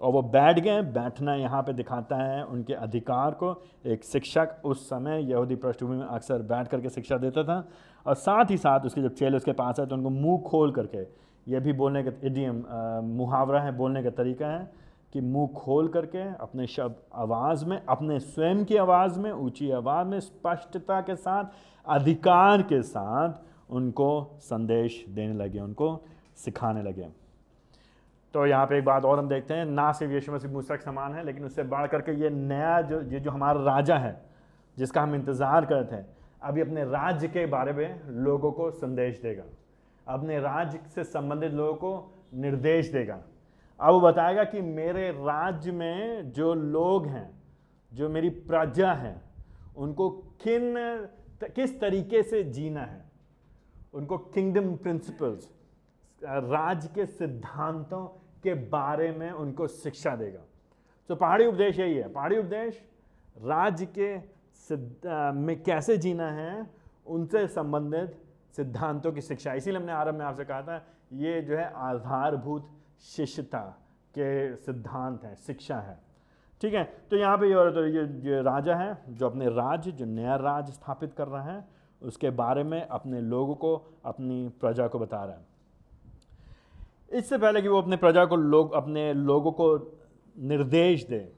[0.00, 3.54] और वो बैठ गए। बैठना यहाँ पे दिखाता है उनके अधिकार को।
[3.86, 7.64] एक शिक्षक उस समय यहूदी पृष्ठभूमि में अक्सर बैठ करके शिक्षा देता था
[8.06, 11.04] और साथ ही साथ उसके जब चेले उसके पास आए तो उनको मुँह खोल करके
[11.46, 12.62] ये भी बोलने का इडियम
[13.06, 14.70] मुहावरा है, बोलने का तरीका है
[15.12, 20.06] कि मुँह खोल करके अपने शब्द आवाज़ में, अपने स्वयं की आवाज़ में, ऊँची आवाज़
[20.08, 21.44] में, स्पष्टता के साथ,
[21.86, 26.04] अधिकार के साथ उनको संदेश देने लगे, उनको
[26.36, 27.08] सिखाने लगे।
[28.34, 30.82] तो यहाँ पे एक बात और हम देखते हैं ना सिर्फ़ यीशु मसीह मूसा के
[30.82, 34.20] समान है, लेकिन उससे बढ़ करके ये नया जो, ये जो हमारा राजा है,
[34.76, 36.06] जिसका हम इंतज़ार करते हैं,
[36.42, 39.44] अभी अपने राज्य के बारे में लोगों को संदेश देगा।
[40.10, 43.22] अपने राज्य से संबंधित लोगों को निर्देश देगा।
[43.80, 47.42] अब वो बताएगा कि मेरे राज्य में जो लोग हैं,
[47.92, 49.22] जो मेरी प्रजा है,
[49.76, 50.74] उनको किन
[51.44, 53.04] किस तरीके से जीना है?
[53.94, 55.50] उनको किंगडम प्रिंसिपल्स
[56.24, 58.06] राज के सिद्धांतों
[58.42, 60.40] के बारे में उनको शिक्षा देगा।
[61.08, 62.82] तो पहाड़ी उपदेश यही है। पहाड़ी उपदेश,
[63.42, 64.18] राज्य के
[64.54, 66.70] सिद्ध में कैसे जीना है,
[67.06, 68.22] उनसे संबंधित
[68.56, 70.76] सिद्धांतों की शिक्षा। इसीलिए हमने आरंभ में आपसे कहा था
[71.12, 72.68] ये जो है आधारभूत
[73.00, 73.60] शिष्यता
[74.14, 75.98] के सिद्धांत हैं शिक्षा है।
[76.60, 76.84] ठीक है?
[77.10, 80.72] तो यहाँ पे ये तो ये, ये राजा है जो अपने राज्य जो नया राज्य
[80.72, 81.64] स्थापित कर रहा है
[82.02, 87.68] उसके बारे में अपने लोगों को अपनी प्रजा को बता रहा है। इससे पहले कि
[87.68, 89.74] वो अपने प्रजा को लोग अपने लोगों को
[90.38, 91.32] निर्देश दे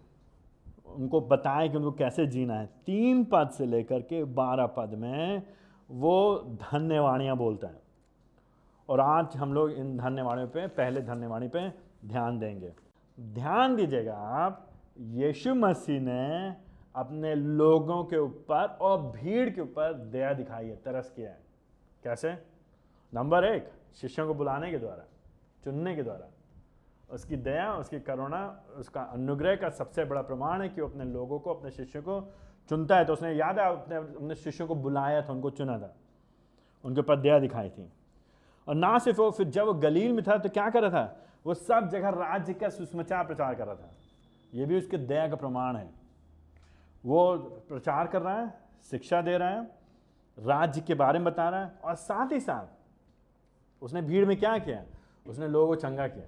[0.86, 5.42] उनको बताएँ कि उनको कैसे जीना है तीन पद से लेकर के बारह पद में
[5.92, 7.82] वो धन्यवाणियाँ बोलता है।
[8.88, 11.70] और आज हम लोग इन धन्यवाणियों पे, पहले धन्यवाणी पे
[12.04, 12.74] ध्यान देंगे।
[13.20, 16.56] ध्यान दीजिएगा आप, यीशु मसीह ने
[16.96, 21.40] अपने लोगों के ऊपर और भीड़ के ऊपर दया दिखाई है, तरस किया है।
[22.04, 22.32] कैसे?
[23.14, 25.04] नंबर एक, शिष्यों को बुलाने के द्वारा,
[25.64, 26.30] चुनने के द्वारा।
[27.10, 31.38] उसकी दया, उसकी करुणा, उसका अनुग्रह का सबसे बड़ा प्रमाण है कि वो अपने लोगों
[31.38, 32.34] को, अपने शिष्यों को
[32.72, 35.94] चुनता है तो उसने याद है अपने शिष्यों को बुलाया था, उनको चुना था।
[36.84, 37.92] उनके ऊपर दया दिखाई थी।
[38.68, 41.26] और ना सिर्फ़ वो, फिर जब वो गलील में था तो क्या कर रहा था?
[41.46, 43.90] वो सब जगह राज्य का सुषमाचार प्रचार कर रहा था।
[44.54, 45.90] ये भी उसके दया का प्रमाण है।
[47.04, 48.54] वो प्रचार कर रहा है,
[48.90, 49.64] शिक्षा दे रहा है,
[50.38, 52.66] राज्य के बारे में बता रहा है, और साथ ही साथ
[53.82, 54.84] उसने भीड़ में क्या किया?
[55.26, 56.24] उसने लोगों को चंगा किया।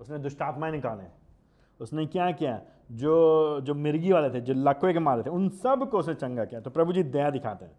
[0.00, 1.04] उसने दुष्टात्माएँ निकाले।
[1.80, 2.62] उसने क्या किया?
[2.92, 6.60] जो जो मिर्गी वाले थे, जो लकवे के मारे थे, उन सबको उसने चंगा किया।
[6.60, 7.72] तो प्रभु जी दया दिखाते हैं।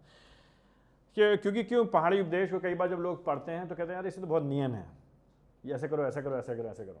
[1.14, 3.94] कि क्योंकि क्यों, पहाड़ी उपदेश को कई बार जब लोग पढ़ते हैं तो कहते हैं,
[3.94, 4.86] यार इसे तो बहुत नियम है।
[5.66, 7.00] ये ऐसे करो, ऐसा करो ऐसा करो ऐसा करो।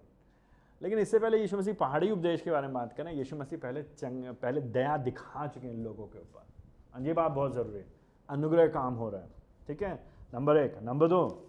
[0.82, 3.82] लेकिन इससे पहले यीशु मसीह पहाड़ी उपदेश के बारे में बात करें, यीशु मसीह पहले
[3.82, 6.44] चंग, पहले दया दिखा चुके हैं लोगों के ऊपर।
[7.06, 7.86] ये बात बहुत ज़रूरी है।
[8.30, 9.28] अनुग्रह काम हो रहा है।
[9.68, 10.04] ठीक है?
[10.34, 11.46] नंबर एक। नंबर दो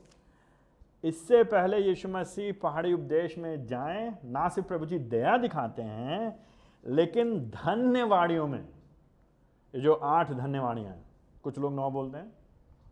[1.06, 6.40] इससे पहले यीशु मसीह पहाड़ी उपदेश में जाएँ, ना सिर्फ़ प्रभु जी दया दिखाते हैं,
[6.88, 8.68] लेकिन धन्यवाणियों में।
[9.76, 11.06] जो आठ धन्यवाणियाँ हैं,
[11.44, 12.32] कुछ लोग नौ बोलते हैं।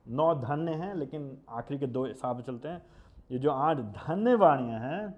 [0.07, 2.85] नौ धन्य हैं, लेकिन आखिरी के दो हिसाब चलते हैं।
[3.31, 5.15] ये जो आठ धन्यवाणियाँ हैं,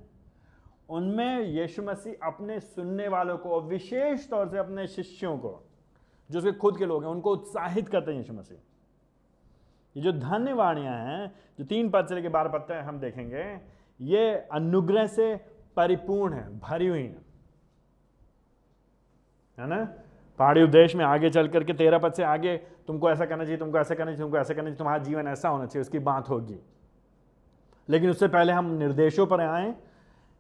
[0.90, 5.68] उनमें यीशु मसीह अपने सुनने वालों को विशेष तौर से अपने शिष्यों को,
[6.32, 8.58] जो उसके खुद के लोग हैं, उनको उत्साहित करते हैं यीशु मसीह।
[9.98, 13.60] ये जो धन्यवाणियाँ हैं, जो तीन पद से लेकर बारह पद तक हम देखेंगे,
[14.02, 15.36] ये अनुग्रह से
[15.76, 17.26] परिपूर्ण है, भरी हुई है।
[19.60, 19.94] है ना?
[20.40, 23.78] पहाड़ी उद्देश्य में आगे चल करके तेरह पद से आगे, तुमको ऐसा करना चाहिए, तुमको
[23.78, 26.60] ऐसा करना चाहिए, तुमको ऐसा करना चाहिए, तुम्हारा जीवन ऐसा होना चाहिए, उसकी बात होगी।
[27.90, 29.76] लेकिन उससे पहले हम निर्देशों पर आए।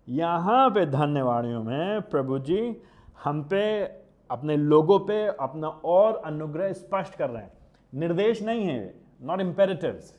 [0.09, 2.81] यहाँ पे धन्यवाणियों में प्रभु जी
[3.23, 3.83] हम पे,
[4.31, 7.53] अपने लोगों पे अपना और अनुग्रह स्पष्ट कर रहे हैं।
[7.95, 10.13] निर्देश नहीं है। नॉट इम्पेरेटिव्स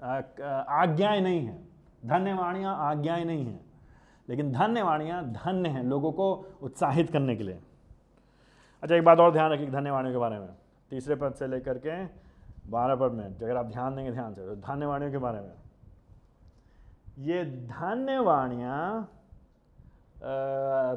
[0.00, 1.58] आज्ञाएँ नहीं हैं।
[2.02, 3.60] धन्यवाणियाँ, आज्ञाएँ नहीं हैं।
[4.28, 7.58] लेकिन धन्यवाणियाँ, धन्य हैं लोगों को उत्साहित करने के लिए।
[8.82, 10.48] अच्छा एक बात और ध्यान रखिए धन्यवाणियों के बारे में।
[10.90, 12.04] तीसरे पद से लेकर के
[12.70, 15.52] बारह पद में, अगर आप ध्यान देंगे ध्यान से तो धन्यवाणियों के बारे में।
[17.18, 19.12] ये धन्यवाणियाँ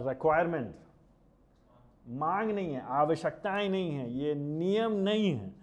[0.08, 0.76] रिक्वायरमेंट
[2.08, 5.54] मांग नहीं है, आवश्यकताएँ नहीं है, ये नियम नहीं है।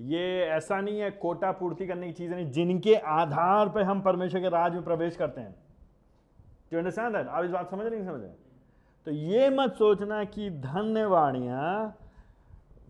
[0.00, 4.40] ये ऐसा नहीं है कोटा पूर्ति करने की चीज़ नहीं, जिनके आधार पर हम परमेश्वर
[4.40, 5.54] के राज में प्रवेश करते हैं।
[6.72, 8.30] जो अंडरस्टैंड दैट आप इस बात समझ नहीं समझ रहे
[9.06, 11.96] तो ये मत सोचना कि धन्यवाणियाँ,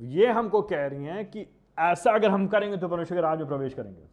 [0.01, 1.46] ये हमको कह रही हैं कि
[1.79, 4.09] ऐसा अगर हम करेंगे तो परमेश्वर के राज में प्रवेश करेंगे।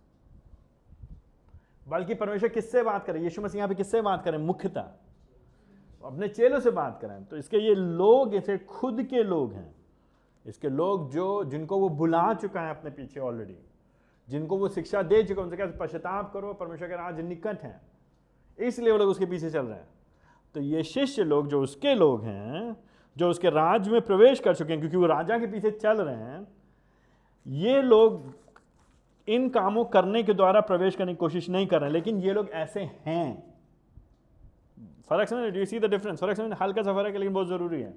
[1.87, 3.21] बल्कि परमेश्वर किससे बात करें?
[3.21, 4.37] यीशु मसीह यहाँ पे किससे बात करें?
[4.37, 4.87] मुख्यतः।
[6.03, 9.75] अपने चेलों से बात करें। तो इसके ये लोग, इसे खुद के लोग हैं।
[10.47, 13.57] इसके लोग जो, जिनको वो बुला चुका है अपने पीछे ऑलरेडी
[14.27, 17.81] जिनको वो शिक्षा दे चुका उनसे क्या पश्चाताप करो, परमेश्वर के राज निकट हैं।
[18.57, 19.87] इसलिए वो लोग उसके पीछे चल रहे हैं।
[20.55, 22.75] तो ये शिष्य लोग, जो उसके लोग हैं,
[23.15, 26.15] जो उसके राज में प्रवेश कर चुके हैं, क्योंकि वो राजा के पीछे चल रहे
[26.15, 26.47] हैं,
[27.45, 28.33] ये लोग
[29.27, 32.49] इन कामों करने के द्वारा प्रवेश करने की कोशिश नहीं कर रहे लेकिन ये लोग
[32.49, 33.43] ऐसे हैं।
[35.09, 37.81] फ़र्क समझ यू सी द डिफरेंस फ़र्क समझ हल्का सा फ़र्क है, लेकिन बहुत ज़रूरी
[37.81, 37.93] है।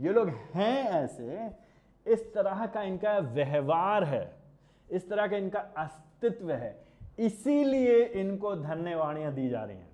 [0.00, 1.50] ये लोग हैं ऐसे,
[2.06, 4.36] इस तरह का इनका व्यवहार है,
[4.90, 6.84] इस तरह का इनका अस्तित्व है,
[7.18, 9.88] इसीलिए इनको धन्यवाणियाँ दी जा रही हैं।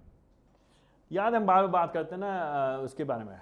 [1.10, 3.36] याद हम बार बात करते हैं ना उसके बारे में।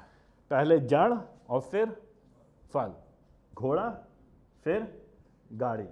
[0.51, 1.15] पहले जड़
[1.49, 1.91] और फिर
[2.73, 2.93] फल,
[3.55, 3.89] घोड़ा,
[4.65, 5.03] फिर
[5.53, 5.89] गाड़ी,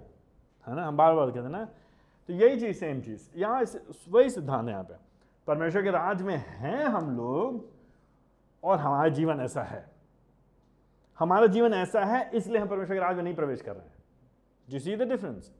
[0.67, 0.87] है ना?
[0.87, 1.65] हम बार बार कहते हैं ना।
[2.29, 3.63] तो यही चीज़ सेम चीज़। यहाँ
[4.09, 4.95] वही सिद्धांत है यहाँ पे।
[5.47, 7.65] परमेश्वर के राज में हैं हम लोग,
[8.63, 9.92] और हमारा जीवन ऐसा है।
[11.19, 14.03] हमारा जीवन ऐसा है, इसलिए हम परमेश्वर के राज में नहीं प्रवेश कर रहे हैं।
[14.67, 15.53] जी सी द डिफरेंस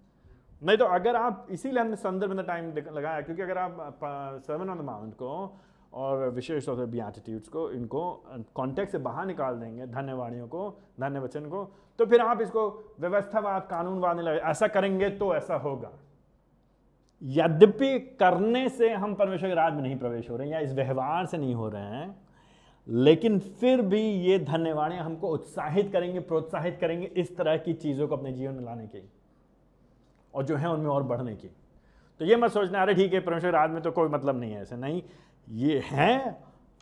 [0.62, 4.00] नहीं तो अगर आप इसीलिए हमने संदर्भ में टाइम लगाया, क्योंकि अगर आप
[4.48, 5.60] सेवन ऑन द माउंट को
[5.94, 8.24] और विशेष तौर से बियाटिट्यूड्स को, इनको
[8.56, 11.64] कॉन्टेक्ट से बाहर निकाल देंगे, धन्यवाणियों को धन्य वचन को
[12.00, 12.68] तो फिर आप इसको
[13.00, 15.92] व्यवस्थावाद, कानूनवाद नहीं लगे, ऐसा करेंगे तो ऐसा होगा।
[17.22, 20.74] यद्यपि करने से हम परमेश्वर के राज में नहीं प्रवेश हो रहे हैं या इस
[20.76, 22.16] व्यवहार से नहीं हो रहे हैं
[22.88, 28.16] लेकिन फिर भी ये धन्यवाणियाँ हमको उत्साहित करेंगे, प्रोत्साहित करेंगे इस तरह की चीज़ों को
[28.16, 29.10] अपने जीवन में लाने की
[30.34, 31.50] और जो है उनमें और बढ़ने की
[32.20, 34.62] तो ये मत सोचना, अरे ठीक है, परमेश्वर राज में तो कोई मतलब नहीं है
[34.62, 35.02] ऐसे। नहीं,
[35.48, 36.38] ये है,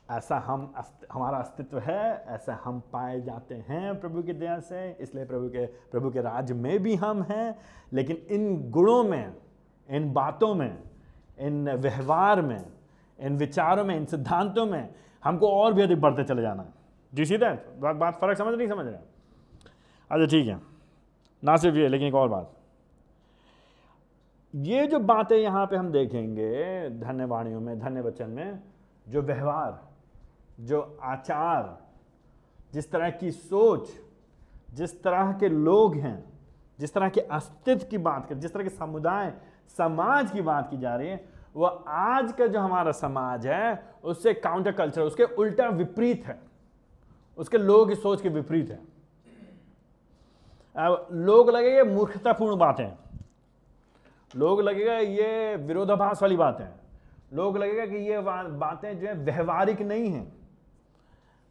[0.10, 0.74] ऐसा हम
[1.12, 5.66] हमारा अस्तित्व है, ऐसा हम पाए जाते हैं प्रभु की दया से, इसलिए प्रभु के
[5.92, 7.56] प्रभु के राज में भी हम हैं,
[7.94, 9.34] लेकिन इन गुणों में,
[9.90, 10.78] इन बातों में,
[11.40, 12.66] इन व्यवहार में,
[13.20, 16.74] इन विचारों में, इन सिद्धांतों में हमको और भी अधिक बढ़ते चले जाना है।
[17.14, 17.46] जी सीधे
[17.80, 18.96] बात बात फ़र्क समझ, नहीं समझ रहे
[20.12, 20.60] अच्छा ठीक है।
[21.44, 22.52] ना सिर्फ़ ये, लेकिन एक और बात।
[24.56, 28.60] ये जो बातें यहाँ पे हम देखेंगे, धन्यवाणियों में, धन्य वचन में,
[29.10, 29.80] जो व्यवहार,
[30.60, 31.78] जो आचार,
[32.74, 33.90] जिस तरह की सोच,
[34.74, 36.34] जिस तरह के लोग हैं,
[36.80, 39.34] जिस तरह के अस्तित्व की बात कर, जिस तरह के समुदाय,
[39.78, 44.34] समाज की बात की जा रही है वह आज का जो हमारा समाज है, उससे
[44.34, 46.40] काउंटर कल्चर उसके उल्टा विपरीत है।
[47.38, 48.80] उसके लोगों की सोच के विपरीत है।
[51.12, 52.92] लोग लगेगा मूर्खतापूर्ण बातें
[54.36, 56.62] लोग लगेगा ये विरोधाभास वाली बात
[57.34, 60.42] लोग लगेगा कि ये बातें जो है व्यवहारिक नहीं हैं।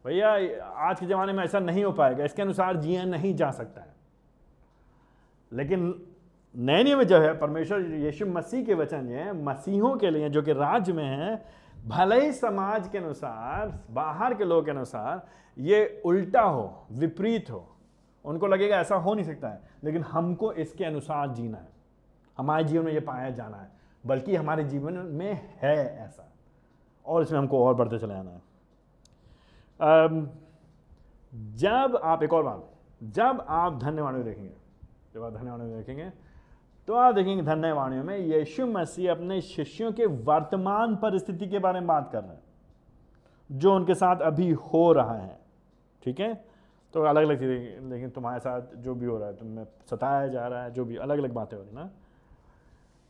[0.05, 0.29] भैया,
[0.65, 3.93] आज के ज़माने में ऐसा नहीं हो पाएगा। इसके अनुसार जिया नहीं जा सकता है।
[5.53, 6.10] लेकिन
[6.55, 10.41] नए नियम में जो है, परमेश्वर यीशु मसीह के वचन ये मसीहों के लिए जो
[10.41, 11.43] कि राज्य में है,
[11.87, 15.21] भले ही समाज के अनुसार, बाहर के लोगों के अनुसार
[15.57, 17.67] ये उल्टा हो, विपरीत हो,
[18.25, 21.69] उनको लगेगा ऐसा हो नहीं सकता है, लेकिन हमको इसके अनुसार जीना है।
[22.37, 23.69] हमारे जीवन में ये पाया जाना है,
[24.03, 26.27] बल्कि हमारे जीवन में है ऐसा,
[27.05, 28.41] और इसमें हमको और बढ़ते चले जाना है।
[31.57, 32.69] जब आप, एक और बात,
[33.03, 34.53] जब आप धन्यवाणी देखेंगे,
[35.13, 36.11] जब आप धन्यवाणी देखेंगे
[36.87, 41.87] तो आप देखेंगे धन्यवाणियों में, यीशु मसीह अपने शिष्यों के वर्तमान परिस्थिति के बारे में
[41.87, 42.43] बात कर रहे हैं,
[43.51, 45.39] जो उनके साथ अभी हो रहा है।
[46.03, 46.45] ठीक है?
[46.93, 50.47] तो अलग अलग चीज़ें, लेकिन तुम्हारे साथ जो भी हो रहा है, तुम्हें सताया जा
[50.47, 51.89] रहा है, जो भी अलग अलग बातें हो रही ना।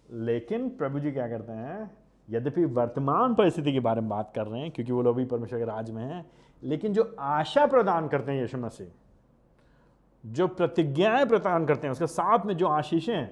[0.10, 1.92] लेकिन प्रभु जी क्या करते हैं,
[2.30, 5.60] यद्यपि वर्तमान परिस्थिति के बारे में बात कर रहे हैं, क्योंकि वो लोग भी परमेश्वर
[5.60, 6.32] के राज में हैं,
[6.64, 8.88] लेकिन जो आशा प्रदान करते हैं यीशु मसीह,
[10.26, 13.28] जो प्रतिज्ञाएँ प्रदान करते हैं, उसके साथ में जो आशीषें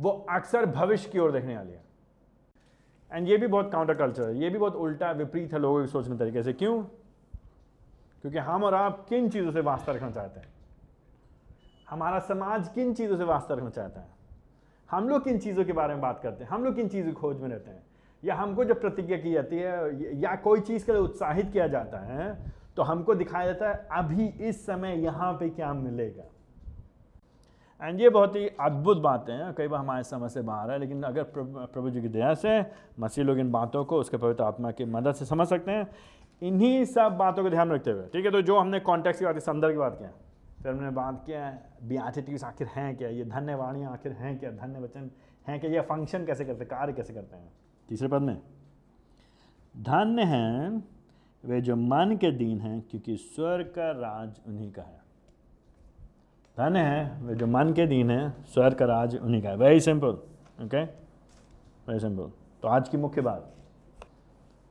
[0.00, 1.82] वो अक्सर भविष्य की ओर देखने वाली है।
[3.10, 5.86] एंड ये भी बहुत काउंटर कल्चर है। ये भी बहुत उल्टा विपरीत है लोगों के
[5.86, 6.82] सोचने तरीके से। क्यों?
[8.22, 10.48] क्योंकि हम और आप किन चीज़ों से वास्ता रखना चाहते हैं?
[11.90, 14.08] हमारा समाज किन चीज़ों से वास्ता रखना चाहता है?
[14.88, 16.50] हम लोग किन चीज़ों के बारे में बात करते हैं?
[16.50, 17.82] हम लोग किन चीज़ों की खोज में रहते हैं?
[18.22, 21.98] या हमको जब प्रतिज्ञा की जाती है, या कोई चीज़ के लिए उत्साहित किया जाता
[21.98, 26.24] है तो हमको दिखाया जाता है, अभी इस समय यहाँ पे क्या मिलेगा?
[27.80, 31.02] एंड ये बहुत ही अद्भुत बातें हैं। कई बार हमारे समझ से बाहर है, लेकिन
[31.02, 32.60] अगर प्रभु जी की दया से
[33.00, 35.86] मसीह लोग इन बातों को, उसके पवित्र आत्मा की मदद से समझ सकते हैं।
[36.42, 39.34] इन्हीं सब बातों को ध्यान रखते हुए। ठीक है तो जो हमने कॉन्टेक्ट की बात
[39.34, 40.10] की, संदर्भ की बात किया
[40.62, 41.50] फिर हमने बात किया
[41.82, 43.08] बियाटिट्यूज आखिर हैं क्या?
[43.08, 44.50] ये धन्यवाणियाँ आखिर हैं क्या?
[44.52, 45.10] धन्य वचन
[45.46, 45.70] हैं क्या?
[45.70, 46.68] ये फ़ंक्शन कैसे करते हैं?
[46.68, 47.52] कार्य कैसे करते हैं?
[47.88, 48.36] तीसरे पद में,
[49.74, 50.82] धन्य हैं
[51.44, 54.98] वे जो मन के दीन हैं, क्योंकि स्वर का राज उन्हीं का है।
[56.58, 59.80] धन्य है, वे जो मन के दीन है स्वर्ग का राज उन्हीं का है। Very
[59.80, 60.08] simple
[60.64, 62.30] okay very simple
[62.62, 63.52] तो आज की मुख्य बात।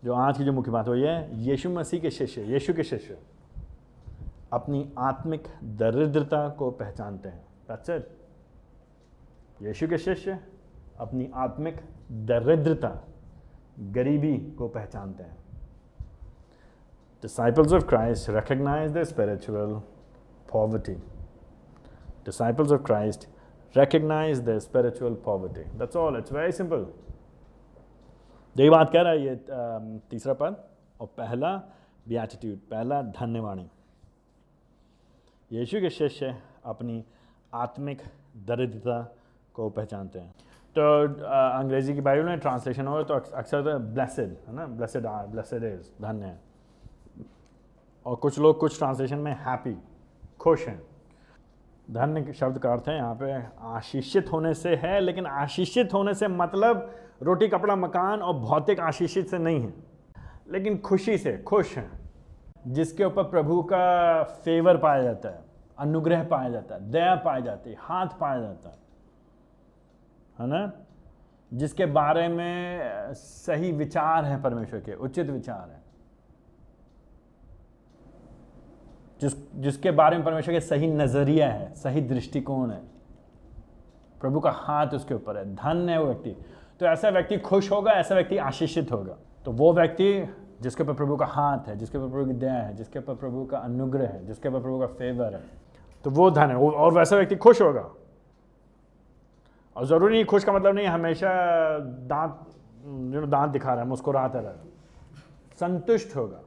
[0.04, 3.18] जो आज की जो मुख्य बात ये है, यीशु मसीह के शिष्य, यीशु के शिष्य
[4.54, 8.04] अपनी आत्मिक दरिद्रता को पहचानते हैं। It.
[9.62, 10.40] यीशु के शिष्य
[11.00, 11.76] अपनी आत्मिक
[12.12, 13.08] दरिद्रता
[13.80, 15.38] गरीबी को पहचानते हैं।
[17.24, 19.76] Disciples of Christ recognize their spiritual
[20.54, 20.96] poverty.
[22.26, 23.28] Disciples of Christ
[23.76, 25.66] recognize their spiritual poverty.
[25.78, 26.16] That's all.
[26.16, 26.86] It's very simple.
[28.56, 29.36] यही बात कह रहा है, ये
[30.12, 30.56] तीसरा पद,
[31.02, 31.56] और पहला
[32.08, 33.70] बियाटिट्यूड पहला धन्यवाणी
[35.52, 37.04] यीशु के शिष्य अपनी
[37.54, 38.02] आत्मिक
[38.48, 39.00] दरिद्रता
[39.56, 40.34] को पहचानते हैं
[40.76, 40.82] तो
[41.60, 45.64] अंग्रेज़ी की बाइबल में ट्रांसलेशन हो तो अक्सर तो ब्लेसेड है ना ब्लेसेड आर ब्लेसेड
[45.64, 46.38] इज़ धन्य
[48.06, 49.76] और कुछ लोग कुछ ट्रांसलेशन में हैप्पी
[50.42, 50.82] खुश हैं
[51.90, 56.28] धन्य शब्द का अर्थ है, यहाँ पे आशीषित होने से है, लेकिन आशीषित होने से
[56.28, 59.74] मतलब रोटी, कपड़ा, मकान और भौतिक आशीषित से नहीं है।
[60.50, 62.00] लेकिन खुशी से, खुश हैं,
[62.68, 65.44] जिसके ऊपर प्रभु का फेवर पाया जाता है,
[65.80, 68.80] अनुग्रह पाया जाता है, दया पाई जाती है, हाथ पाया जाता है
[70.40, 70.72] है ना?
[71.54, 72.80] जिसके बारे में
[73.14, 75.79] सही विचार है परमेश्वर के, उचित विचार है।
[79.22, 82.82] जिस, जिसके बारे में परमेश्वर के सही नज़रिया है, सही दृष्टिकोण है।
[84.22, 86.32] प्रभु का हाथ उसके ऊपर है, धन है वो व्यक्ति।
[86.80, 91.16] तो ऐसा व्यक्ति खुश होगा, ऐसा व्यक्ति आशीषित होगा। तो वो व्यक्ति जिसके ऊपर प्रभु
[91.16, 94.26] का हाथ है, जिसके ऊपर प्रभु की दया है, जिसके ऊपर प्रभु का अनुग्रह है,
[94.28, 95.44] जिसके ऊपर प्रभु का फेवर है
[96.04, 97.90] तो वो धन है। और वैसा व्यक्ति खुश होगा।
[99.76, 101.30] और ज़रूरी नहीं, खुश का मतलब नहीं, हमेशा
[101.80, 102.46] दांत
[103.30, 104.52] दांत दिखा रहा है, मुस्कुराता रहा।
[105.60, 106.42] संतुष्ट होगा।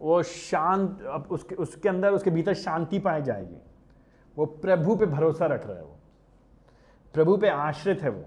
[0.00, 3.60] वो शांत, अब उसके उसके अंदर, उसके भीतर शांति पाई जाएगी।
[4.36, 5.98] वो प्रभु पे भरोसा रख रहा है वो।
[7.14, 8.24] प्रभु पे आश्रित है वो।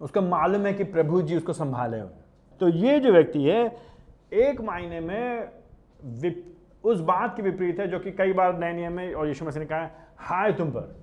[0.00, 2.10] उसको मालूम है कि प्रभु जी उसको संभाले हुए
[2.60, 3.64] तो ये जो व्यक्ति है,
[4.32, 5.48] एक मायने में
[6.84, 9.60] उस बात की विपरीत है जो कि कई बार नए नियम में और यीशु मसीह
[9.60, 10.94] ने कहा हाय तुम पर,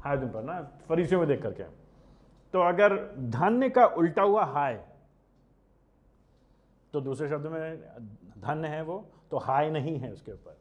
[0.00, 1.64] हाय तुम पर ना, फरीसियों में देख करके
[2.54, 2.96] तो अगर
[3.30, 4.74] धन्य का उल्टा हुआ हाय
[6.94, 7.78] तो दूसरे शब्द में
[8.46, 10.56] धन्य है वो तो हाय नहीं है उसके ऊपर।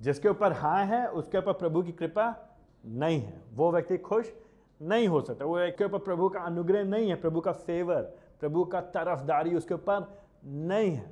[0.00, 4.32] जिसके ऊपर हाय है, उसके ऊपर प्रभु की कृपा नहीं है। वो व्यक्ति खुश
[4.82, 8.02] नहीं हो सकता। वो व्यक्ति ऊपर प्रभु का अनुग्रह नहीं है, प्रभु का फेवर
[8.40, 11.10] प्रभु का तरफदारी उसके ऊपर नहीं है।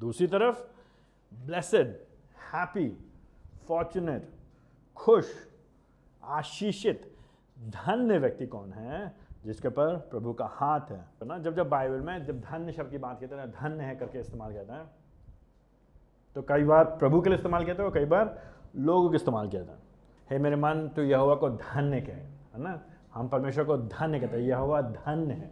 [0.00, 0.60] दूसरी तरफ़
[1.46, 1.88] ब्लेसड
[2.52, 2.88] हैप्पी
[3.68, 4.30] फॉर्चुनेट
[4.96, 5.26] खुश,
[6.24, 7.16] आशीषित,
[7.58, 9.16] धन्य व्यक्ति कौन है?
[9.44, 12.90] जिसके ऊपर प्रभु का हाथ है। तो ना, जब जब बाइबल में, जब धन्य शब्द
[12.90, 14.86] की बात कहते हैं धन्य है करके इस्तेमाल कहते हैं
[16.36, 18.38] तो कई बार प्रभु के लिए इस्तेमाल कहते हैं और कई बार
[18.76, 19.78] लोगों के इस्तेमाल किया था
[20.30, 22.80] हे मेरे मन तो यहोवा को धन्य कहे, है ना?
[23.14, 25.50] हम परमेश्वर को धन्य कहते हैं, यहोवा धन्य है।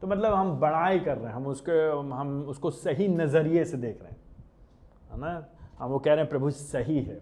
[0.00, 1.78] तो मतलब हम बड़ाई कर रहे हैं, हम उसके,
[2.12, 4.18] हम उसको सही नज़रिए से देख रहे हैं,
[5.12, 5.46] है ना?
[5.78, 7.20] हम वो कह रहे हैं प्रभु सही है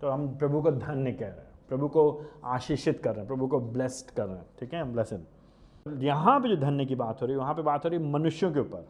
[0.00, 2.02] तो हम प्रभु को धन्य कह रहे हैं। प्रभु को
[2.46, 4.84] आशीषित कर रहे हैं प्रभु को ब्लेस्ड कर रहे हैं ठीक है?
[4.92, 7.98] ब्लेसड यहाँ पे जो धन्य की बात हो रही है वहाँ पे बात हो रही
[7.98, 8.88] है मनुष्यों के ऊपर।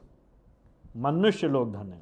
[0.99, 1.99] मनुष्य लोग धन्य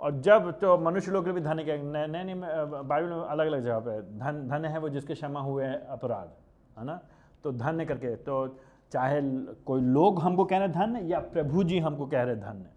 [0.00, 3.62] और जब तो मनुष्य लोग के भी धन्य नए नियम में, बाइबल में अलग अलग
[3.62, 6.30] जगह पे धन धन्य है वो जिसके क्षमा हुए अपराध
[6.76, 7.00] है ना?
[7.44, 8.46] तो धन्य करके तो
[8.92, 9.20] चाहे
[9.66, 12.70] कोई लोग हमको कह रहे धन्य या प्रभु जी हमको कह रहे धन्य।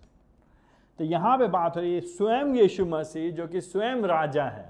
[0.99, 4.69] तो यहाँ पे बात हो रही है स्वयं यीशु मसीह जो कि स्वयं राजा है।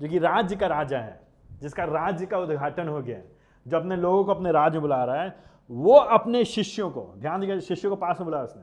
[0.00, 1.20] जो कि राज्य का राजा है,
[1.60, 3.36] जिसका राज्य का उद्घाटन हो गया है,
[3.68, 5.36] जो अपने लोगों को अपने राज्य बुला रहा है,
[5.70, 8.62] वो अपने शिष्यों को, ध्यान दीजिए, शिष्यों को पास में बुलाया उसने।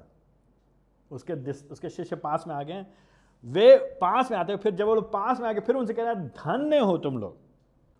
[1.11, 2.85] उसके उसके शिष्य पास में आ गए,
[3.45, 6.03] वे पास में आते, फिर जब वो लोग पास में आ गए, फिर उनसे कह
[6.03, 7.37] रहा है, धन्य हो तुम लोग।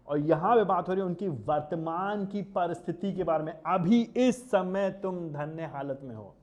[0.08, 4.02] और यहाँ पे बात हो रही है उनकी वर्तमान की परिस्थिति के बारे में। अभी
[4.02, 6.36] इस समय तुम धन्य हालत में हो।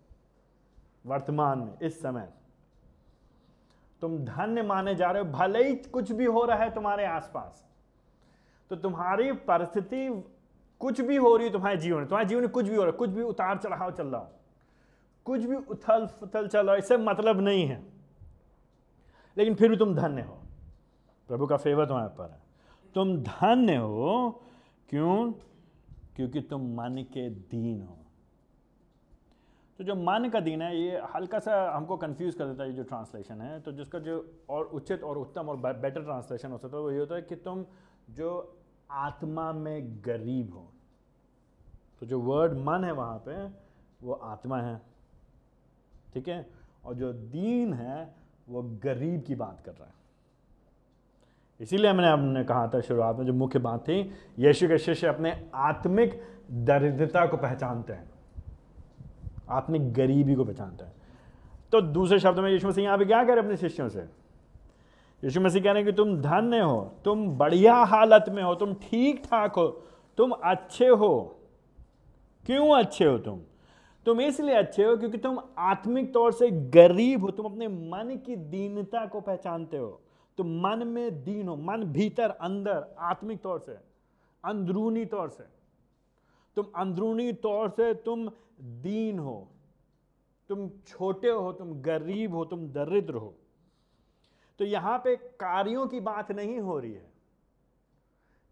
[1.07, 2.29] वर्तमान में, इस समय।
[4.03, 7.65] तुम धन्य माने जा रहे हो, भले ही कुछ भी हो रहा है तुम्हारे आसपास।
[8.71, 10.09] तो तुम्हारी परिस्थिति
[10.81, 12.91] कुछ भी हो रही है तुम्हारे जीवन में, तुम्हारे जीवन में कुछ भी हो रहा
[12.93, 14.31] है, कुछ भी उतार चढ़ाव चल रहा हो,
[15.27, 17.83] कुछ भी उथल फुथल चल रहा है, इससे मतलब नहीं है।
[19.37, 20.39] लेकिन फिर भी तुम धन्य हो।
[21.29, 22.39] प्रभु का फेवर तुम्हारे पर है।
[22.95, 24.43] तुम धन्य हो,
[24.89, 25.33] क्यों?
[26.17, 27.99] क्योंकि तुम मन के दीन हो।
[29.79, 32.77] तो जो मन का दिन है, ये हल्का सा हमको कंफ्यूज कर देता है ये
[32.77, 34.17] जो ट्रांसलेशन है। तो जिसका जो
[34.51, 37.37] और उचित और उत्तम और बेटर ट्रांसलेशन हो सकता है, वो ये होता है कि
[37.37, 37.65] तुम
[38.11, 38.57] जो
[38.91, 40.67] आत्मा में गरीब हो
[42.01, 43.47] तो जो वर्ड मन है वहाँ पे,
[44.03, 44.81] वो आत्मा है।
[46.15, 46.47] ठीक है?
[46.85, 48.15] और जो दीन है,
[48.49, 49.95] वो गरीब की बात कर रहा है।
[51.61, 54.01] इसीलिए मैंने आपने कहा था शुरुआत में, जो मुख्य बात थी,
[54.39, 58.11] यीशु के शिष्य अपने आत्मिक दरिद्रता को पहचानते हैं।
[59.51, 60.93] आत्मिक गरीबी को पहचानते हैं।
[61.73, 64.01] तो दूसरे शब्द में यीशु मसीह यहाँ पे क्या कह रहे अपने शिष्यों से?
[65.25, 68.75] यीशु मसीह कह रहे हैं कि तुम धन्य हो, तुम बढ़िया हालत में हो, तुम
[68.75, 69.67] ठीक ठाक हो,
[70.17, 71.41] तुम अच्छे हो।
[72.47, 73.41] क्यों अच्छे हो तुम?
[74.07, 78.37] तुम इसलिए अच्छे हो क्योंकि तुम आत्मिक तौर से गरीब हो, तुम अपने मन की
[78.37, 80.01] दीनता को पहचानते हो।
[80.39, 83.73] तुम मन में दीन हो, मन भीतर, अंदर, आत्मिक तौर से,
[84.45, 85.45] अंदरूनी तौर से।
[86.57, 88.29] तुम अंदरूनी तौर से तुम
[88.59, 89.49] दीन हो,
[90.51, 93.35] तुम छोटे हो, तुम गरीब हो, तुम दरिद्र हो।
[94.61, 97.07] तो यहाँ पे कार्यों की बात नहीं हो रही है।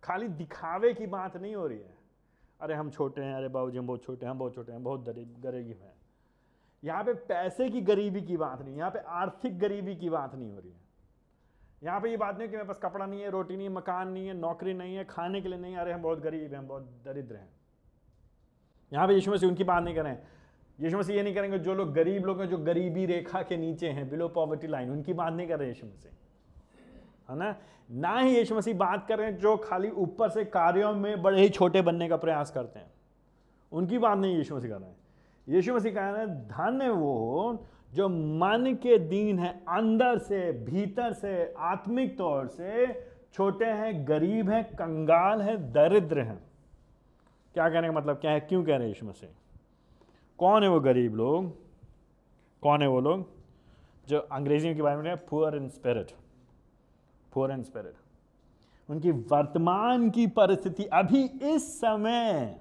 [0.03, 1.95] खाली दिखावे की बात नहीं हो रही है।
[2.61, 5.05] अरे हम छोटे हैं, अरे बाबू जी हम बहुत छोटे हैं बहुत छोटे हैं बहुत
[5.05, 5.93] गरीब हैं।
[6.83, 10.51] यहाँ पे पैसे की गरीबी की बात नहीं, यहाँ पे आर्थिक गरीबी की बात नहीं
[10.51, 10.85] हो रही है।
[11.85, 14.09] यहाँ पे ये बात नहीं कि मेरे पास कपड़ा नहीं है, रोटी नहीं है, मकान
[14.09, 16.69] नहीं है, नौकरी नहीं है, खाने के लिए नहीं अरे हम बहुत गरीब हैं, हम
[16.69, 17.49] बहुत दरिद्र हैं।
[18.93, 20.19] यहाँ पे यीशु मसीह उनकी बात नहीं करें।
[20.81, 23.89] यीशु मसीह ये नहीं करेंगे, जो लोग गरीब लोग हैं, जो गरीबी रेखा के नीचे
[23.89, 26.13] हैं बिलो पॉवर्टी लाइन उनकी बात नहीं कर रहे यीशु मसीह।
[27.31, 27.57] है ना?
[27.91, 31.43] ना ही यीशु मसीह बात कर रहे हैं, जो खाली ऊपर से कार्यों में बड़े
[31.43, 32.87] ही छोटे बनने का प्रयास करते हैं।
[33.73, 34.97] उनकी बात नहीं यीशु मसीह कर रहे हैं।
[35.49, 41.13] यीशु मसीह कह रहे हैं धन्य वो जो मन के दीन है, अंदर से, भीतर
[41.13, 42.87] से, आत्मिक तौर से
[43.33, 46.56] छोटे हैं, गरीब हैं, कंगाल हैं, दरिद्र हैं।
[47.57, 48.17] क्या कहने का मतलब?
[48.17, 48.41] क्या है?
[48.41, 49.29] क्यों कह रहे हैं यीशु मसीह
[50.39, 51.51] कौन है वो गरीब लोग?
[52.63, 53.29] कौन है वो लोग?
[54.09, 56.11] जो अंग्रेज़ी के बारे में poor in spirit
[57.33, 57.95] poor in spirit
[58.91, 62.61] उनकी वर्तमान की परिस्थिति अभी इस समय,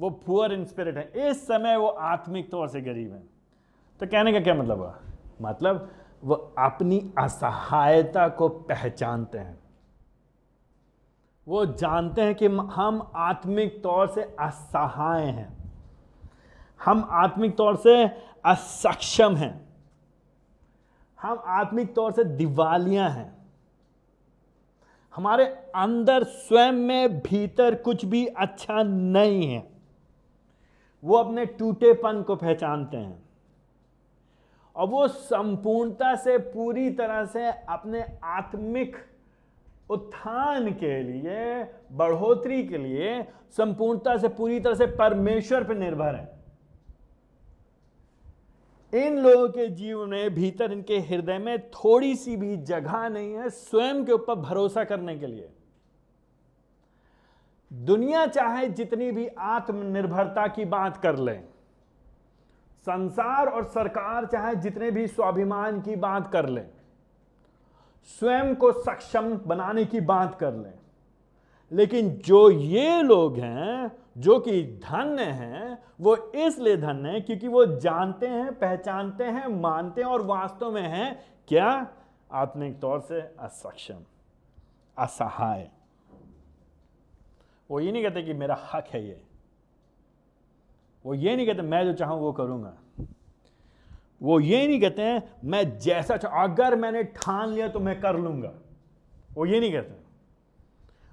[0.00, 3.22] वो पुअर इन स्पिरिट है। इस समय वो आत्मिक तौर से गरीब है।
[4.00, 4.98] तो कहने का क्या मतलब हुआ?
[5.42, 5.90] मतलब
[6.24, 9.58] वो अपनी असहायता को पहचानते हैं।
[11.48, 15.72] वो जानते हैं कि हम आत्मिक तौर से असहाय हैं।
[16.84, 18.04] हम आत्मिक तौर से
[18.44, 19.68] असक्षम हैं।
[21.22, 23.36] हम आत्मिक तौर से दिवालियाँ हैं।
[25.16, 25.44] हमारे
[25.74, 29.70] अंदर स्वयं में भीतर कुछ भी अच्छा नहीं है।
[31.04, 33.22] वो अपने टूटेपन को पहचानते हैं।
[34.76, 39.07] और वो संपूर्णता से पूरी तरह से अपने आत्मिक
[39.90, 46.36] उत्थान के लिए, बढ़ोतरी के लिए संपूर्णता से पूरी तरह से परमेश्वर पर निर्भर है।
[48.92, 53.48] इन लोगों के जीवन में भीतर इनके हृदय में थोड़ी सी भी जगह नहीं है
[53.50, 55.48] स्वयं के ऊपर भरोसा करने के लिए।
[57.70, 61.34] दुनिया चाहे जितनी भी आत्मनिर्भरता की बात कर ले,
[62.86, 66.60] संसार और सरकार चाहे जितने भी स्वाभिमान की बात कर ले
[68.04, 70.76] स्वयं को सक्षम बनाने की बात कर ले।
[71.72, 77.64] लेकिन जो ये लोग हैं, जो कि धन्य हैं, वो इसलिए धन्य हैं क्योंकि वो
[77.66, 81.88] जानते हैं, पहचानते हैं, मानते हैं और वास्तव में हैं क्या?
[82.32, 84.02] आत्मिक तौर से असक्षम,
[84.98, 85.70] असहाय।
[87.70, 89.20] वो ये नहीं कहते कि मेरा हक है ये।
[91.04, 92.74] वो ये नहीं कहते, मैं जो चाहूँ वो करूँगा।
[94.22, 98.52] वो ये नहीं कहते हैं, मैं जैसा अगर मैंने ठान लिया तो मैं कर लूँगा।
[99.34, 99.96] वो ये नहीं कहते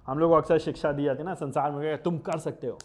[0.07, 2.77] हम लोग अक्सर शिक्षा दी जाती है ना, संसार में कहते तुम कर सकते हो।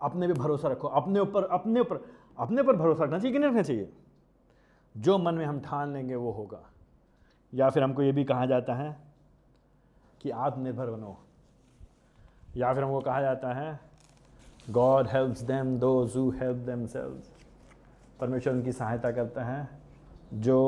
[0.00, 1.96] अपने पे भरोसा रखो। अपने ऊपर अपने ऊपर,
[2.38, 3.92] अपने पर भरोसा रखना चाहिए कि नहीं रखना चाहिए?
[4.96, 6.62] जो मन में हम ठान लेंगे वो होगा।
[7.54, 8.96] या फिर हमको ये भी कहा जाता है
[10.20, 11.16] कि आत्मनिर्भर बनो।
[12.56, 13.80] या फिर हमको कहा जाता है
[14.70, 16.86] God helps them who help them
[18.22, 19.68] परमेश्वर उनकी सहायता करता है
[20.34, 20.58] जो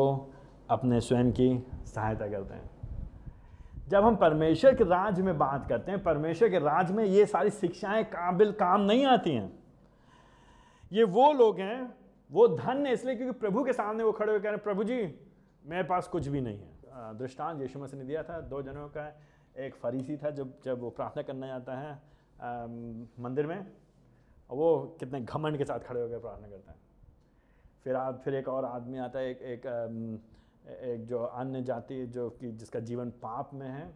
[0.70, 1.48] अपने स्वयं की
[1.86, 2.70] सहायता करते हैं।
[3.88, 7.50] जब हम परमेश्वर के राज में बात करते हैं परमेश्वर के राज में ये सारी
[7.52, 9.52] शिक्षाएँ काबिल काम नहीं आती हैं।
[10.92, 11.94] ये वो लोग हैं
[12.30, 14.84] वो धन है इसलिए क्योंकि प्रभु के सामने वो खड़े हुए कह रहे हैं प्रभु
[14.84, 14.96] जी
[15.64, 19.06] मेरे पास कुछ भी नहीं है। दृष्टांत यीशु मसीह ने दिया था दो जनों का
[19.58, 22.66] एक फरीसी था जब जब वो प्रार्थना करने जाता है आ,
[23.20, 23.66] मंदिर में
[24.50, 26.78] वो कितने घमंड के साथ खड़े होकर प्रार्थना करता है।
[27.84, 29.66] फिर आप फिर एक और आदमी आता है, एक एक
[30.66, 33.94] एक जो अन्य जाति जो कि जिसका जीवन पाप में है,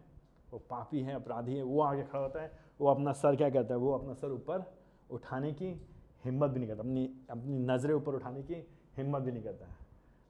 [0.51, 3.73] वो पापी है, अपराधी है, वो आगे खड़ा होता है, वो अपना सर क्या करता
[3.73, 3.79] है?
[3.79, 4.63] वो अपना सर ऊपर
[5.09, 5.81] उठाने की
[6.25, 8.53] हिम्मत भी नहीं करता, अपनी अपनी नज़रें ऊपर उठाने की
[8.97, 9.75] हिम्मत भी नहीं करता है।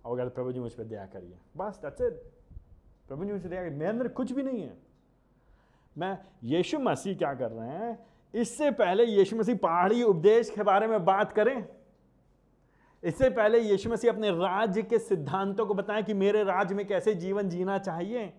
[0.05, 2.10] और कहते प्रभु जी, मुझ पर दया करिए। बस दच्चे
[3.07, 4.78] प्रभु जी, मुझे दया करिए। मेरे अंदर कुछ भी नहीं है।
[5.97, 8.05] मैं यीशु मसीह क्या कर रहे हैं?
[8.34, 11.78] इससे पहले यीशु मसीह पहाड़ी उपदेश के बारे में बात करें।
[13.03, 17.13] इससे पहले यीशु मसीह अपने राज्य के सिद्धांतों को बताएँ कि मेरे राज्य में कैसे
[17.15, 18.31] जीवन जीना चाहिए।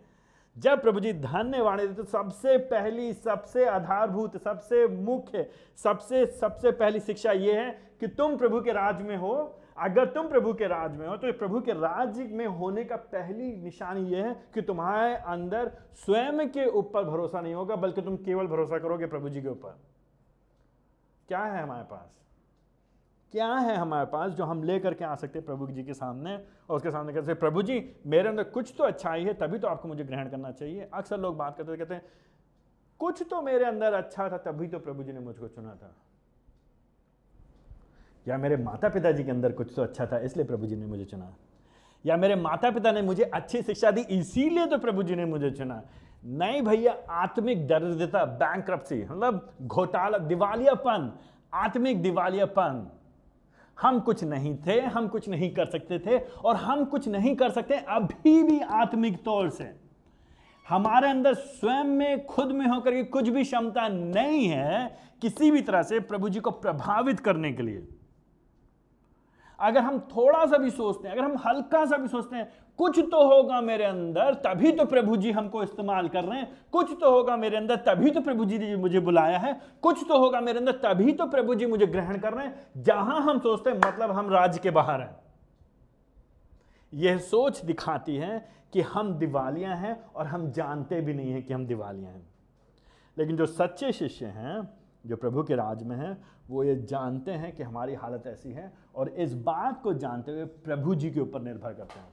[0.56, 5.46] जब प्रभु जी धन्य वाणे थे तो सबसे पहली, सबसे आधारभूत, सबसे मुख्य,
[5.78, 9.32] सबसे सबसे पहली शिक्षा यह है कि तुम प्रभु के राज में हो।
[9.78, 13.52] अगर तुम प्रभु के राज में हो तो प्रभु के राज्य में होने का पहली
[13.56, 18.46] निशानी यह है कि तुम्हारे अंदर स्वयं के ऊपर भरोसा नहीं होगा, बल्कि तुम केवल
[18.46, 19.78] भरोसा करोगे प्रभु जी के ऊपर।
[21.28, 22.20] क्या है हमारे पास?
[23.33, 26.35] क्या है हमारे पास जो हम ले करके आ सकते हैं प्रभु जी के सामने?
[26.70, 29.89] और उसके सामने कहते प्रभु जी, मेरे अंदर कुछ तो अच्छाई है, तभी तो आपको
[29.89, 32.03] मुझे ग्रहण करना चाहिए। अक्सर लोग बात करते कहते हैं,
[32.99, 35.95] कुछ तो मेरे अंदर अच्छा था, तभी तो प्रभु जी ने मुझको चुना था।
[38.28, 40.87] या मेरे माता पिता जी के अंदर कुछ तो अच्छा था, इसलिए प्रभु जी ने
[40.87, 41.33] मुझे चुना।
[42.07, 45.51] या मेरे माता पिता ने मुझे अच्छी शिक्षा दी, इसीलिए तो प्रभु जी ने मुझे
[45.51, 45.83] चुना।
[46.24, 48.70] नहीं भैया, आत्मिक दरिद्रता बैंक
[49.11, 51.12] मतलब घोटाला, दिवालियापन,
[51.55, 52.91] आत्मिक दिवालियापन।
[53.83, 57.51] हम कुछ नहीं थे, हम कुछ नहीं कर सकते थे और हम कुछ नहीं कर
[57.51, 59.81] सकते, अभी भी आत्मिक तौर से।
[60.68, 65.61] हमारे अंदर स्वयं में, खुद में होकर के कुछ भी क्षमता नहीं है किसी भी
[65.61, 67.89] तरह से प्रभु जी को प्रभावित करने के लिए।
[69.59, 73.01] अगर हम थोड़ा सा भी सोचते हैं, अगर हम हल्का सा भी सोचते हैं कुछ
[73.01, 77.11] तो होगा मेरे अंदर, तभी तो प्रभु जी हमको इस्तेमाल कर रहे हैं। कुछ तो
[77.11, 80.59] होगा मेरे अंदर, तभी तो प्रभु जी ने मुझे बुलाया है। कुछ तो होगा मेरे
[80.59, 84.11] अंदर, तभी तो प्रभु जी मुझे ग्रहण कर रहे हैं। जहाँ हम सोचते हैं मतलब
[84.11, 85.16] हम राज्य के बाहर हैं।
[86.95, 91.55] यह सोच दिखाती है कि हम दिवालियाँ हैं और हम जानते भी नहीं हैं कि
[91.55, 92.29] हम दिवालियाँ हैं।
[93.18, 94.71] लेकिन जो सच्चे शिष्य हैं,
[95.07, 98.73] जो प्रभु के राज में हैं, वो ये जानते हैं कि हमारी हालत ऐसी है
[98.95, 102.09] और इस बात को जानते हुए प्रभु जी के ऊपर निर्भर करते हैं।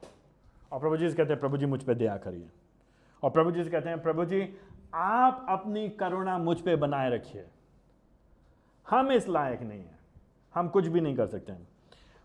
[0.72, 2.50] और प्रभु जी से कहते हैं, प्रभु जी, मुझ पर दया करिए।
[3.24, 4.54] और प्रभु जी से कहते हैं, प्रभु जी,
[4.94, 7.46] आप अपनी करुणा मुझ पर बनाए रखिए।
[8.90, 10.00] हम इस लायक नहीं हैं।
[10.56, 11.68] हम कुछ भी नहीं कर सकते हैं।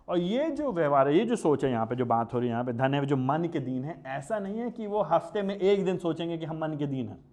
[0.09, 2.49] और ये जो व्यवहार है, ये जो सोच है यहाँ पे, जो बात हो रही
[2.49, 5.03] है यहाँ पे धन है, जो मन के दीन है, ऐसा नहीं है कि वो
[5.03, 7.25] हफ़्ते में एक दिन सोचेंगे कि हम मन के दीन हैं।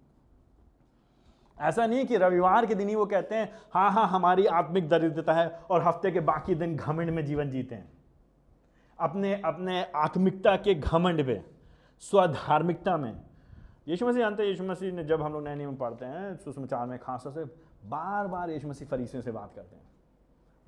[1.60, 5.32] ऐसा नहीं कि रविवार के दिन ही वो कहते हैं हाँ हाँ हमारी आत्मिक दरिद्रता
[5.32, 7.92] है और हफ़्ते के बाकी दिन घमंड में जीवन जीते हैं।
[9.00, 11.44] अपने अपने आत्मिकता के घमंड में,
[12.00, 13.20] स्वधार्मिकता में।
[13.88, 16.86] यीशु मसीह, जानते हैं यीशु मसीह ने जब हम लोग नए नियम पढ़ते हैं, सुसमाचार
[16.86, 17.44] में खासतौर से
[17.88, 19.82] बार बार यीशु मसीह फरीसियों से बात करते हैं।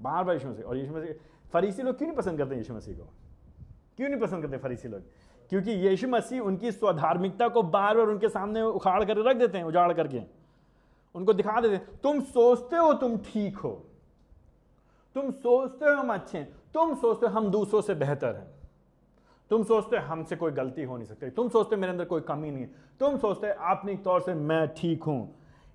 [0.01, 1.15] बार बार यीशु मसीह, और यीशु मसीह,
[1.53, 3.05] फरीसी लोग क्यों नहीं पसंद करते यीशु मसीह को?
[3.97, 5.01] क्यों नहीं पसंद करते फरीसी लोग?
[5.49, 9.65] क्योंकि यीशु मसीह उनकी स्वधार्मिकता को बार बार उनके सामने उखाड़ कर रख देते हैं,
[9.65, 10.23] उजाड़ करके।
[11.15, 13.87] उनको दिखा देते हैं, तुम सोचते हो तुम ठीक हो।
[15.15, 18.47] तुम सोचते हो हम अच्छे हैं। तुम सोचते हो हम दूसरों से बेहतर हैं।
[19.51, 22.51] तुम सोचते हो हमसे कोई गलती हो नहीं सकती। तुम सोचते मेरे अंदर कोई कमी
[22.51, 22.71] नहीं है।
[23.01, 25.35] तुम सोचते आपने तौर से मैं ठीक हूँ।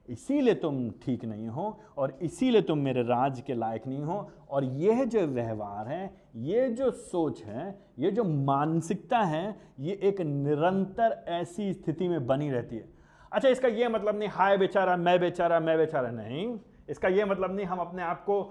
[0.10, 4.64] इसीलिए तुम ठीक नहीं हो और इसीलिए तुम मेरे राज के लायक नहीं हो। और
[4.64, 11.26] यह जो व्यवहार है, ये जो सोच है, ये जो मानसिकता है, ये एक निरंतर
[11.28, 12.90] ऐसी स्थिति में बनी रहती है।
[13.32, 16.60] अच्छा इसका ये मतलब नहीं, हाय बेचारा, मैं बेचारा मैं बेचारा, नहीं।
[16.90, 18.42] इसका ये मतलब नहीं, हम अपने आप को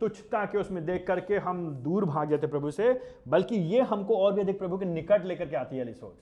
[0.00, 2.92] तुच्छता के उसमें देख करके हम दूर भाग जाते प्रभु से,
[3.28, 6.18] बल्कि ये हमको और भी अधिक प्रभु के निकट लेकर के आती है सोच।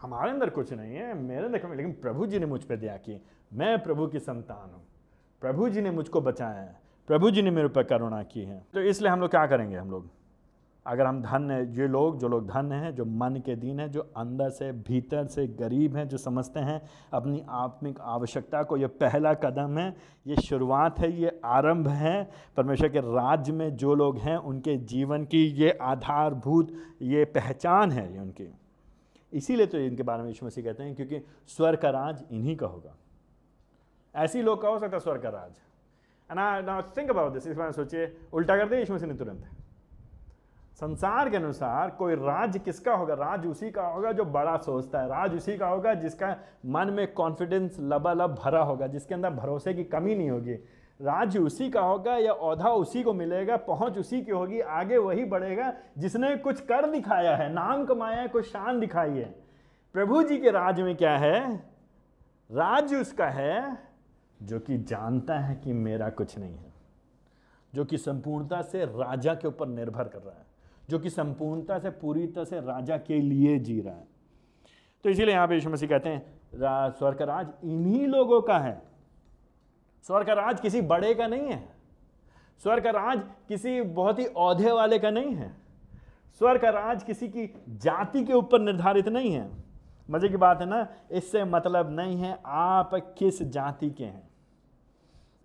[0.00, 3.20] हमारे अंदर कुछ नहीं है, मेरे अंदर लेकिन प्रभु जी ने मुझ पर दिया कि।
[3.52, 4.82] मैं प्रभु की संतान हूँ।
[5.42, 8.80] प्रभु जी ने मुझको बचाया है। प्रभु जी ने मेरे ऊपर करुणा की है। तो
[8.82, 10.08] इसलिए हम लोग क्या करेंगे हम लोग?
[10.86, 14.00] अगर हम धन्य ये लोग, जो लोग धन हैं, जो मन के दीन हैं, जो
[14.16, 16.80] अंदर से, भीतर से गरीब हैं, जो समझते हैं
[17.12, 22.88] अपनी आत्मिक आवश्यकता को, ये पहला कदम है, ये शुरुआत है, ये आरंभ है। परमेश्वर
[22.88, 26.72] के राज्य में जो लोग हैं, उनके जीवन की ये आधारभूत,
[27.02, 28.52] ये पहचान है ये उनकी।
[29.32, 32.66] इसीलिए तो इनके बारे में यीशु मसीह कहते हैं, क्योंकि स्वर का राज इन्हीं का
[32.66, 32.96] होगा।
[34.14, 35.52] ऐसी लोग का हो सकता स्वर का राज।
[36.30, 39.44] ना थिंक अबाउट दिस इस बारे में सोचिए। उल्टा कर दिया यीशु मसीह ने तुरंत।
[40.76, 43.14] संसार के अनुसार कोई राज किसका होगा?
[43.14, 47.12] राज उसी का होगा जो बड़ा सोचता है। राज उसी का होगा जिसका मन में
[47.14, 50.54] कॉन्फिडेंस लबालब भरा होगा, जिसके अंदर भरोसे की कमी नहीं होगी।
[51.00, 55.24] राज्य उसी का होगा या औधा उसी को मिलेगा, पहुँच उसी की होगी, आगे वही
[55.24, 59.34] बढ़ेगा जिसने कुछ कर दिखाया है, नाम कमाया है, कुछ शान दिखाई है।
[59.94, 61.54] प्रभु जी के राज में क्या है?
[62.50, 63.78] राज्य उसका है
[64.42, 66.72] जो कि जानता है कि मेरा कुछ नहीं है,
[67.74, 70.52] जो कि संपूर्णता से राजा के ऊपर निर्भर कर रहा है।
[70.88, 74.06] जो कि संपूर्णता से, पूरी तरह से राजा के लिए जी रहा है।
[75.04, 78.82] तो इसीलिए यहाँ पे मसीह कहते हैं स्वर्ग का राज इन्हीं लोगों का है।
[80.06, 81.62] स्वर्ग का राज किसी बड़े का नहीं है।
[82.62, 85.50] स्वर्ग का राज किसी बहुत ही औधे वाले का नहीं है।
[86.40, 89.50] स्वर्ग का राज किसी की जाति के ऊपर निर्धारित नहीं है।
[90.08, 94.28] मज़े की बात है ना, इससे मतलब नहीं है आप किस जाति के हैं।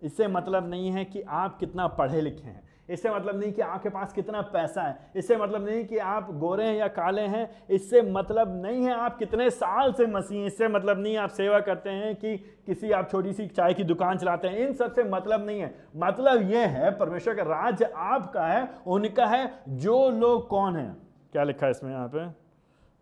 [0.02, 3.88] इससे मतलब नहीं है कि आप कितना पढ़े लिखे हैं। इससे मतलब नहीं कि आपके
[3.88, 8.02] पास कितना पैसा है। इससे मतलब नहीं कि आप गोरे हैं या काले हैं। इससे
[8.02, 12.16] मतलब नहीं है आप कितने साल से मसीह इससे मतलब नहीं आप सेवा करते हैं
[12.16, 15.74] कि किसी आप छोटी सी चाय की दुकान चलाते हैं। इन सबसे मतलब नहीं है।
[15.96, 20.96] मतलब यह है, परमेश्वर का राज्य आपका है, उनका है। जो लोग कौन है?
[21.32, 22.50] क्या लिखा है इसमें यहाँ पे?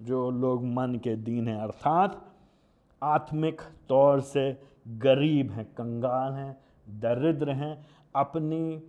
[0.04, 2.24] जो लोग मन के दीन हैं, अर्थात
[3.02, 6.56] आत्मिक तौर से गरीब हैं, कंगाल हैं,
[6.88, 7.86] दरिद्र हैं,
[8.16, 8.82] अपनी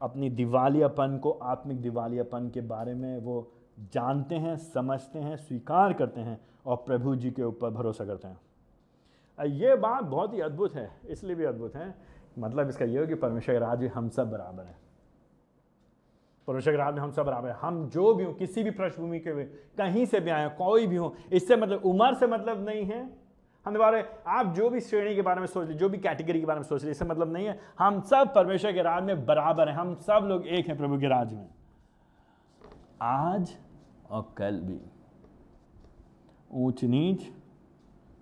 [0.00, 3.52] अपनी दिवालियापन को, आत्मिक दिवालियापन के बारे में वो
[3.92, 8.38] जानते हैं, समझते हैं, स्वीकार करते हैं और प्रभु जी के ऊपर भरोसा करते हैं।
[9.38, 11.94] ये बात बहुत ही अद्भुत है, इसलिए भी अद्भुत है।
[12.38, 14.76] मतलब इसका ये हो कि परमेश्वर राज्य हम सब बराबर हैं।
[16.48, 19.20] परमेश्वर के राज में हम सब बराबर हैं। हम जो भी हो, किसी भी पृष्ठभूमि
[19.20, 19.44] के हुए
[19.78, 23.23] कहीं से भी आए कोई भी हो, इससे मतलब उम्र से मतलब नहीं है।
[23.66, 26.46] हम बारे आप जो भी श्रेणी के बारे में सोच रहे जो भी कैटेगरी के
[26.46, 29.68] बारे में सोच रहे इससे मतलब नहीं है। हम सब परमेश्वर के राज में बराबर
[29.68, 31.46] हैं। हम सब लोग एक हैं प्रभु के राज में।
[33.02, 33.56] आज
[34.10, 34.80] और कल भी।
[36.54, 37.28] ऊंच नीच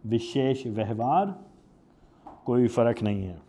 [0.06, 1.34] विशेष व्यवहार,
[2.44, 3.40] कोई फ़र्क नहीं है।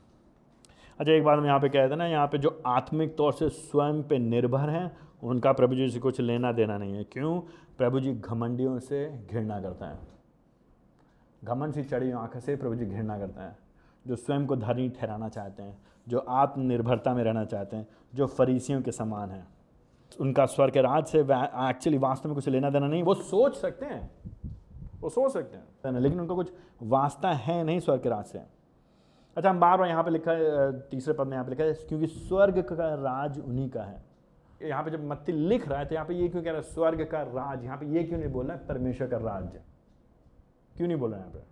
[0.99, 4.03] अच्छा एक बात हम यहाँ पे कह देना, यहाँ पे जो आत्मिक तौर से स्वयं
[4.03, 7.39] पे निर्भर हैं, उनका प्रभु जी से कुछ लेना देना नहीं है। क्यों?
[7.77, 9.97] प्रभु जी घमंडियों से घृणा करता है।
[11.43, 13.57] घमंड सी चढ़ी आँख से प्रभु जी घृणा करते हैं,
[14.05, 15.77] जो स्वयं को धनी ठहराना चाहते हैं,
[16.07, 19.47] जो आत्मनिर्भरता में रहना चाहते हैं, जो फरीसियों के समान हैं।
[20.11, 23.85] उनका स्वर के राज से एक्चुअली वास्तव में कुछ लेना देना नहीं, वो सोच सकते
[23.85, 24.11] हैं।
[25.01, 26.51] वो सोच सकते हैं। लेकिन उनका कुछ
[26.83, 28.39] वास्ता है नहीं स्वर के राज से।
[29.37, 31.73] अच्छा हम बार बार यहाँ पे लिखा है तीसरे पद में यहाँ पे लिखा है,
[31.73, 34.03] क्योंकि स्वर्ग का राज उन्हीं का है।
[34.61, 36.63] यहाँ पे जब मत्ती लिख रहा है तो यहाँ पे ये क्यों कह रहा है,
[36.63, 39.61] स्वर्ग का राज, यहाँ पे ये क्यों नहीं बोल रहा है, परमेश्वर का राज्य
[40.75, 41.51] क्यों नहीं बोला यहाँ पे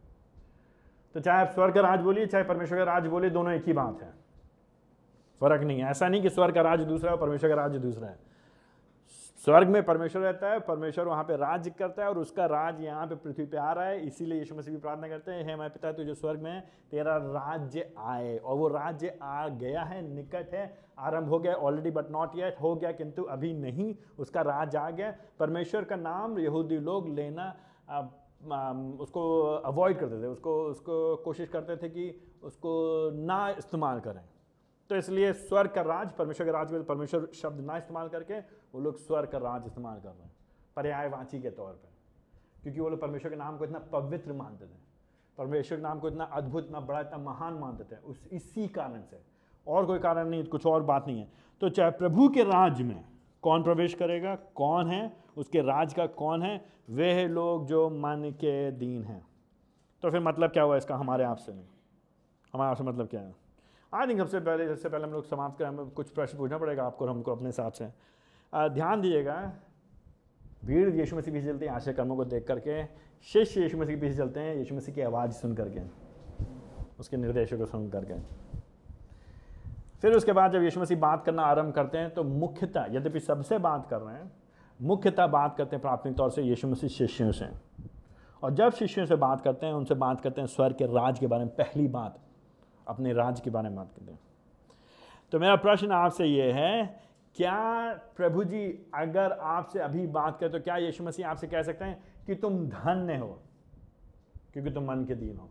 [1.16, 3.74] तो चाहे आप स्वर्ग का राज बोलिए, चाहे परमेश्वर का राज बोलिए दोनों एक ही
[3.74, 4.14] बात है।
[5.42, 8.08] फ़र्क नहीं है। ऐसा नहीं कि स्वर्ग का राज दूसरा है परमेश्वर का राज्य दूसरा
[8.08, 8.20] है।
[9.46, 13.06] स्वर्ग में परमेश्वर रहता है, परमेश्वर वहाँ पे राज्य करता है और उसका राज यहाँ
[13.08, 15.70] पे पृथ्वी पे आ रहा है। इसीलिए यीशु मसीह भी प्रार्थना करते हैं, हे मैं
[15.70, 16.62] पिता, तू जो स्वर्ग में
[16.92, 21.92] तेरा राज्य आए। और वो राज्य आ गया है, निकट है, आरंभ हो गया ऑलरेडी
[21.92, 26.40] बट नॉट येट हो गया, किंतु अभी नहीं, उसका राज आ गया। परमेश्वर का नाम
[26.40, 27.54] यहूदी लोग लेना
[29.00, 29.22] उसको
[29.66, 32.14] अवॉइड करते थे, उसको उसको कोशिश करते थे कि
[32.44, 32.72] उसको
[33.16, 34.24] ना इस्तेमाल करें।
[34.90, 38.80] तो इसलिए स्वर का राज, परमेश्वर के राज में परमेश्वर शब्द ना इस्तेमाल करके वो
[38.80, 40.34] लोग स्वर का राज इस्तेमाल कर रहे हैं,
[40.76, 41.90] पर्यायवाची के तौर पर
[42.64, 44.80] क्योंकि वो लोग परमेश्वर के नाम को इतना पवित्र मानते थे,
[45.38, 49.02] परमेश्वर के नाम को इतना अद्भुत, इतना बड़ा, इतना महान मानते थे, उस, इसी कारण
[49.02, 49.22] से।
[49.68, 51.32] और कोई कारण नहीं, कुछ और बात नहीं है।
[51.62, 53.04] तो चाहे प्रभु के राज में
[53.44, 56.64] कौन प्रवेश करेगा, कौन है उसके राज का कौन है?
[56.90, 59.26] वे लोग जो मन के दीन हैं।
[60.04, 61.66] तो फिर मतलब क्या हुआ इसका हमारे आपसे नहीं?
[62.54, 63.34] हमारे आपसे मतलब क्या है?
[63.94, 66.84] आई थिंक सबसे पहले सबसे पहले हम लोग समाप्त करें, हमें कुछ प्रश्न पूछना पड़ेगा
[66.84, 67.86] आपको हमको अपने हिसाब से।
[68.54, 69.36] ध्यान दीजिएगा
[70.66, 72.84] भीड़ यीशु मसीह पीछे चलती है आशय कर्मों को देख करके,
[73.28, 75.82] शिष्य यीशु मसीह पीछे चलते हैं, यीशु मसीह की आवाज़ सुन करके,
[77.00, 78.20] उसके निर्देशों को सुन करके।
[80.02, 83.58] फिर उसके बाद जब यीशु मसीह बात करना आरंभ करते हैं तो मुख्यतः यद्यपि सबसे
[83.60, 84.32] बात कर रहे हैं
[84.82, 87.46] मुख्यतः बात करते हैं प्राथमिक तौर से यीशु मसीह शिष्यों से।
[88.44, 91.28] और जब शिष्यों से बात करते हैं, उनसे बात करते हैं स्वर के राज के
[91.28, 92.20] बारे में, पहली बात,
[92.88, 94.20] अपने राज के बारे में बात करते हैं।
[95.32, 97.02] तो मेरा प्रश्न आपसे ये है,
[97.36, 101.86] क्या प्रभु जी अगर आपसे अभी बात करें तो क्या यीशु मसीह आपसे कह सकते
[101.86, 103.42] हैं कि तुम धन्य हो?
[104.54, 105.50] क्योंकि तुम मन के दीन हो।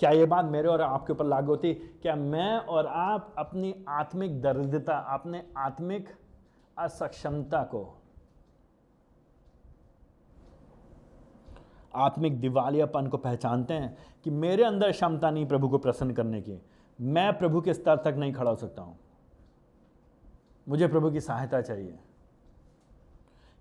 [0.00, 1.74] क्या ये बात मेरे और आपके ऊपर लागू होती?
[1.74, 6.08] क्या मैं और आप अपनी आत्मिक दरिद्रता, अपने आत्मिक
[6.78, 7.97] असक्षमता को
[11.94, 16.62] आत्मिक दिवालियापन को पहचानते हैं कि मेरे अंदर क्षमता नहीं प्रभु को प्रसन्न करने की।
[17.00, 18.98] मैं प्रभु के स्तर तक नहीं खड़ा हो सकता हूँ।
[20.68, 21.98] मुझे प्रभु की सहायता चाहिए।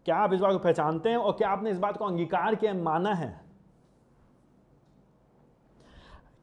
[0.05, 2.73] क्या आप इस बात को पहचानते हैं और क्या आपने इस बात को अंगीकार किया,
[2.73, 3.41] माना है?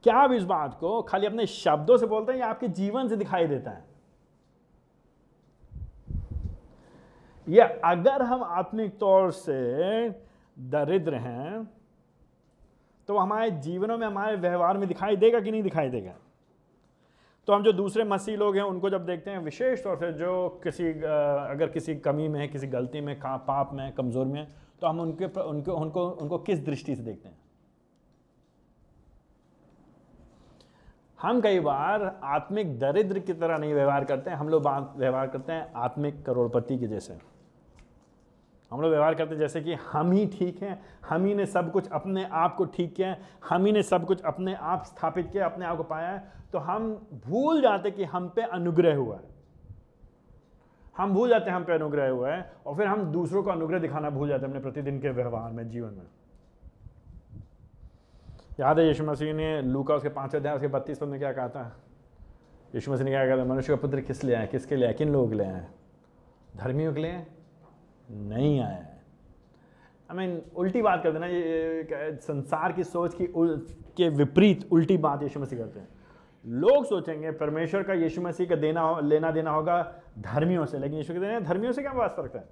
[0.03, 3.15] क्या आप इस बात को खाली अपने शब्दों से बोलते हैं या आपके जीवन से
[3.15, 3.85] दिखाई देता है?
[7.49, 10.09] या अगर हम आत्मिक तौर से
[10.59, 11.74] दरिद्र हैं
[13.09, 16.13] तो हमारे जीवनों में, हमारे व्यवहार में दिखाई देगा कि नहीं दिखाई देगा?
[17.47, 20.61] तो हम जो दूसरे मसीह लोग हैं, उनको जब देखते हैं विशेष तौर से जो
[20.63, 24.47] किसी अगर किसी कमी में है, किसी गलती में, का, पाप में, कमज़ोर में
[24.81, 27.37] तो हम उनके उनको उनको उनको किस दृष्टि से देखते हैं?
[31.19, 35.53] हम कई बार आत्मिक दरिद्र की तरह नहीं व्यवहार करते हैं, हम लोग व्यवहार करते
[35.53, 37.17] हैं आत्मिक करोड़पति के जैसे।
[38.75, 41.89] हम लोग व्यवहार करते जैसे कि हम ही ठीक हैं, हम ही ने सब कुछ
[41.89, 43.19] अपने आप को ठीक किया है,
[43.49, 46.59] हम ही ने सब कुछ अपने आप स्थापित किया अपने आप को पाया है तो
[46.59, 46.91] हम
[47.25, 49.33] भूल जाते कि हम पे अनुग्रह हुआ है।
[50.97, 53.79] हम भूल जाते हैं हम पे अनुग्रह हुआ है और फिर हम दूसरों को अनुग्रह
[53.79, 56.05] दिखाना भूल जाते हैं अपने प्रतिदिन के व्यवहार में, जीवन में।
[58.59, 61.47] याद है यीशु मसीह ने लूका उसके पाँच अध्याय, उसके बत्तीस पद में क्या कहा
[61.49, 61.71] था?
[62.75, 63.45] यीशु मसीह ने क्या कहा था?
[63.45, 65.67] मनुष्य का पुत्र किस लिए आए किसके लिए किन लोगों के लिए आए
[66.57, 67.25] धर्मियों के लिए?
[68.09, 69.03] नहीं आया है।
[70.09, 73.57] आई मीन उल्टी बात करते ना ये संसार की सोच की उल,
[73.97, 75.87] के विपरीत उल्टी बात यीशु मसीह करते हैं।
[76.45, 79.81] लोग सोचेंगे परमेश्वर का यीशु मसीह का देना लेना देना होगा
[80.19, 82.47] धर्मियों से लेकिन यीशु के देना धर्मियों से क्या बात रखता है?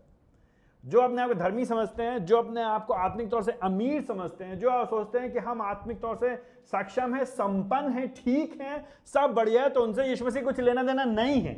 [0.83, 4.01] जो अपने आप को धर्मी समझते हैं जो अपने आप को आत्मिक तौर से अमीर
[4.01, 6.35] समझते हैं जो आप सोचते हैं कि हम आत्मिक तौर से
[6.71, 10.83] सक्षम है संपन्न है ठीक है सब बढ़िया है तो उनसे यीशु मसीह कुछ लेना
[10.83, 11.53] देना नहीं है।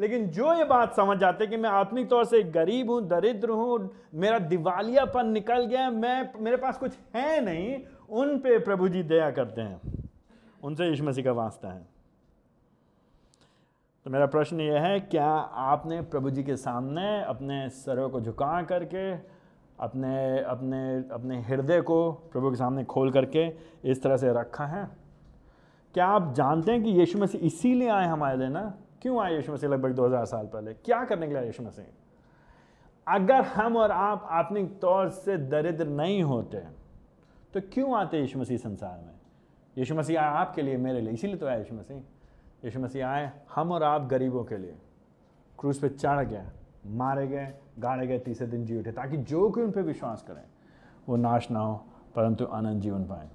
[0.00, 3.50] लेकिन जो ये बात समझ जाते हैं कि मैं आत्मिक तौर से गरीब हूँ, दरिद्र
[3.50, 7.78] हूँ, मेरा दिवालियापन निकल गया, मैं, मेरे पास कुछ है नहीं,
[8.10, 9.80] उन पे प्रभु जी दया करते हैं।
[10.64, 11.86] उनसे यीशु मसीह का वास्ता है।
[14.04, 15.26] तो मेरा प्रश्न यह है, क्या
[15.68, 19.36] आपने प्रभु जी के सामने अपने सरों को झुका करके,
[19.80, 23.52] अपने अपने अपने हृदय को प्रभु के सामने खोल करके
[23.84, 24.88] इस तरह से रखा है?
[25.94, 28.74] क्या आप जानते हैं कि यीशु मसीह इसीलिए आए हमारे लिए ना?
[29.06, 30.72] क्यों आए यीशु मसीह लगभग 2000 साल पहले?
[30.74, 31.84] क्या करने के लिए यीशु मसीह?
[33.06, 36.58] अगर हम और आप आत्मिक तौर से दरिद्र नहीं होते
[37.54, 39.12] तो क्यों आते यीशु मसीह संसार में?
[39.78, 41.96] यीशु मसीह आए आपके लिए, मेरे लिए, इसीलिए तो आया यीशु मसीह।
[42.64, 44.76] यीशु मसीह आए हम और आप गरीबों के लिए।
[45.58, 46.44] क्रूज पे चढ़ गए,
[46.86, 50.42] मारे गए, गाड़े गए, तीसरे दिन जी उठे, ताकि जो कोई उन पर विश्वास करें,
[51.08, 51.76] वो नाश ना हो,
[52.16, 53.30] परंतु आनंद जीवन पाए।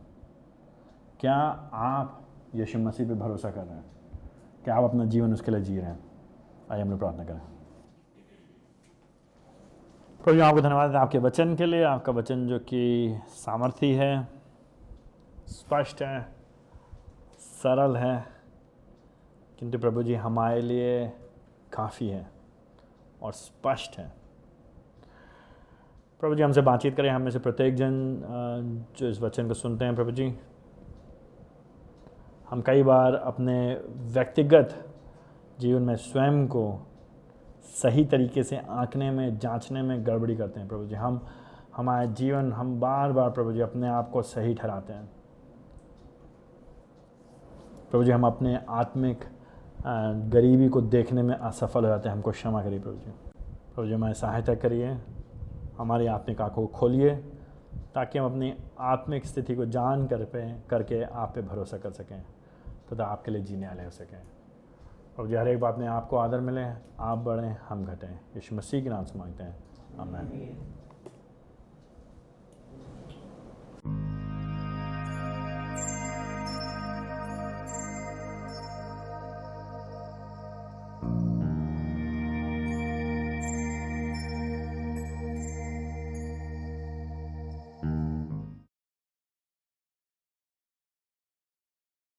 [1.20, 1.36] क्या
[1.74, 2.22] आप
[2.56, 4.01] यीशु मसीह पे भरोसा कर रहे हैं?
[4.64, 6.00] क्या आप अपना जीवन उसके लिए जी रहे हैं।
[6.72, 7.40] आइए हम लोग प्रार्थना करें।
[10.20, 14.28] प्रभु आपको धन्यवाद आपके वचन के लिए। आपका वचन जो कि सामर्थ्य है,
[15.48, 16.22] स्पष्ट है,
[17.40, 18.26] सरल है,
[19.60, 21.08] किंतु प्रभु जी हमारे लिए
[21.74, 22.26] काफ़ी है
[23.22, 24.12] और स्पष्ट है।
[26.20, 29.86] प्रभु जी, हमसे बातचीत करें। हम में से प्रत्येक जन जो इस वचन को सुनते
[29.86, 30.34] हैं, प्रभु जी।
[32.52, 34.86] हम कई बार अपने व्यक्तिगत
[35.60, 36.88] जीवन में स्वयं को
[37.62, 41.22] सही तरीके से आंकने में, जांचने में गड़बड़ी करते हैं प्रभु जी। हम,
[41.76, 45.10] हमारे जीवन, हम बार बार प्रभु जी अपने आप को सही ठहराते हैं।
[47.92, 49.24] प्रभु जी, हम अपने आत्मिक
[50.30, 53.12] गरीबी को देखने में असफल हो जाते हैं। हमको क्षमा करिए प्रभु जी।
[53.76, 54.98] प्रभु जी, हमारी सहायता करिए।
[55.78, 57.16] हमारी आत्मिक आँखों को खोलिए,
[57.96, 62.24] ताकि हम अपनी आत्मिक स्थिति को जान कर पे, करके आप पे भरोसा कर सकें।
[62.96, 64.24] तथा आपके लिए जीने वाले हो सकें।
[65.20, 66.64] और जो हर एक बात में आपको आदर मिले,
[67.00, 69.56] आप बढ़ें, हम घटें। यीशु मसीह के नाम से मांगते हैं।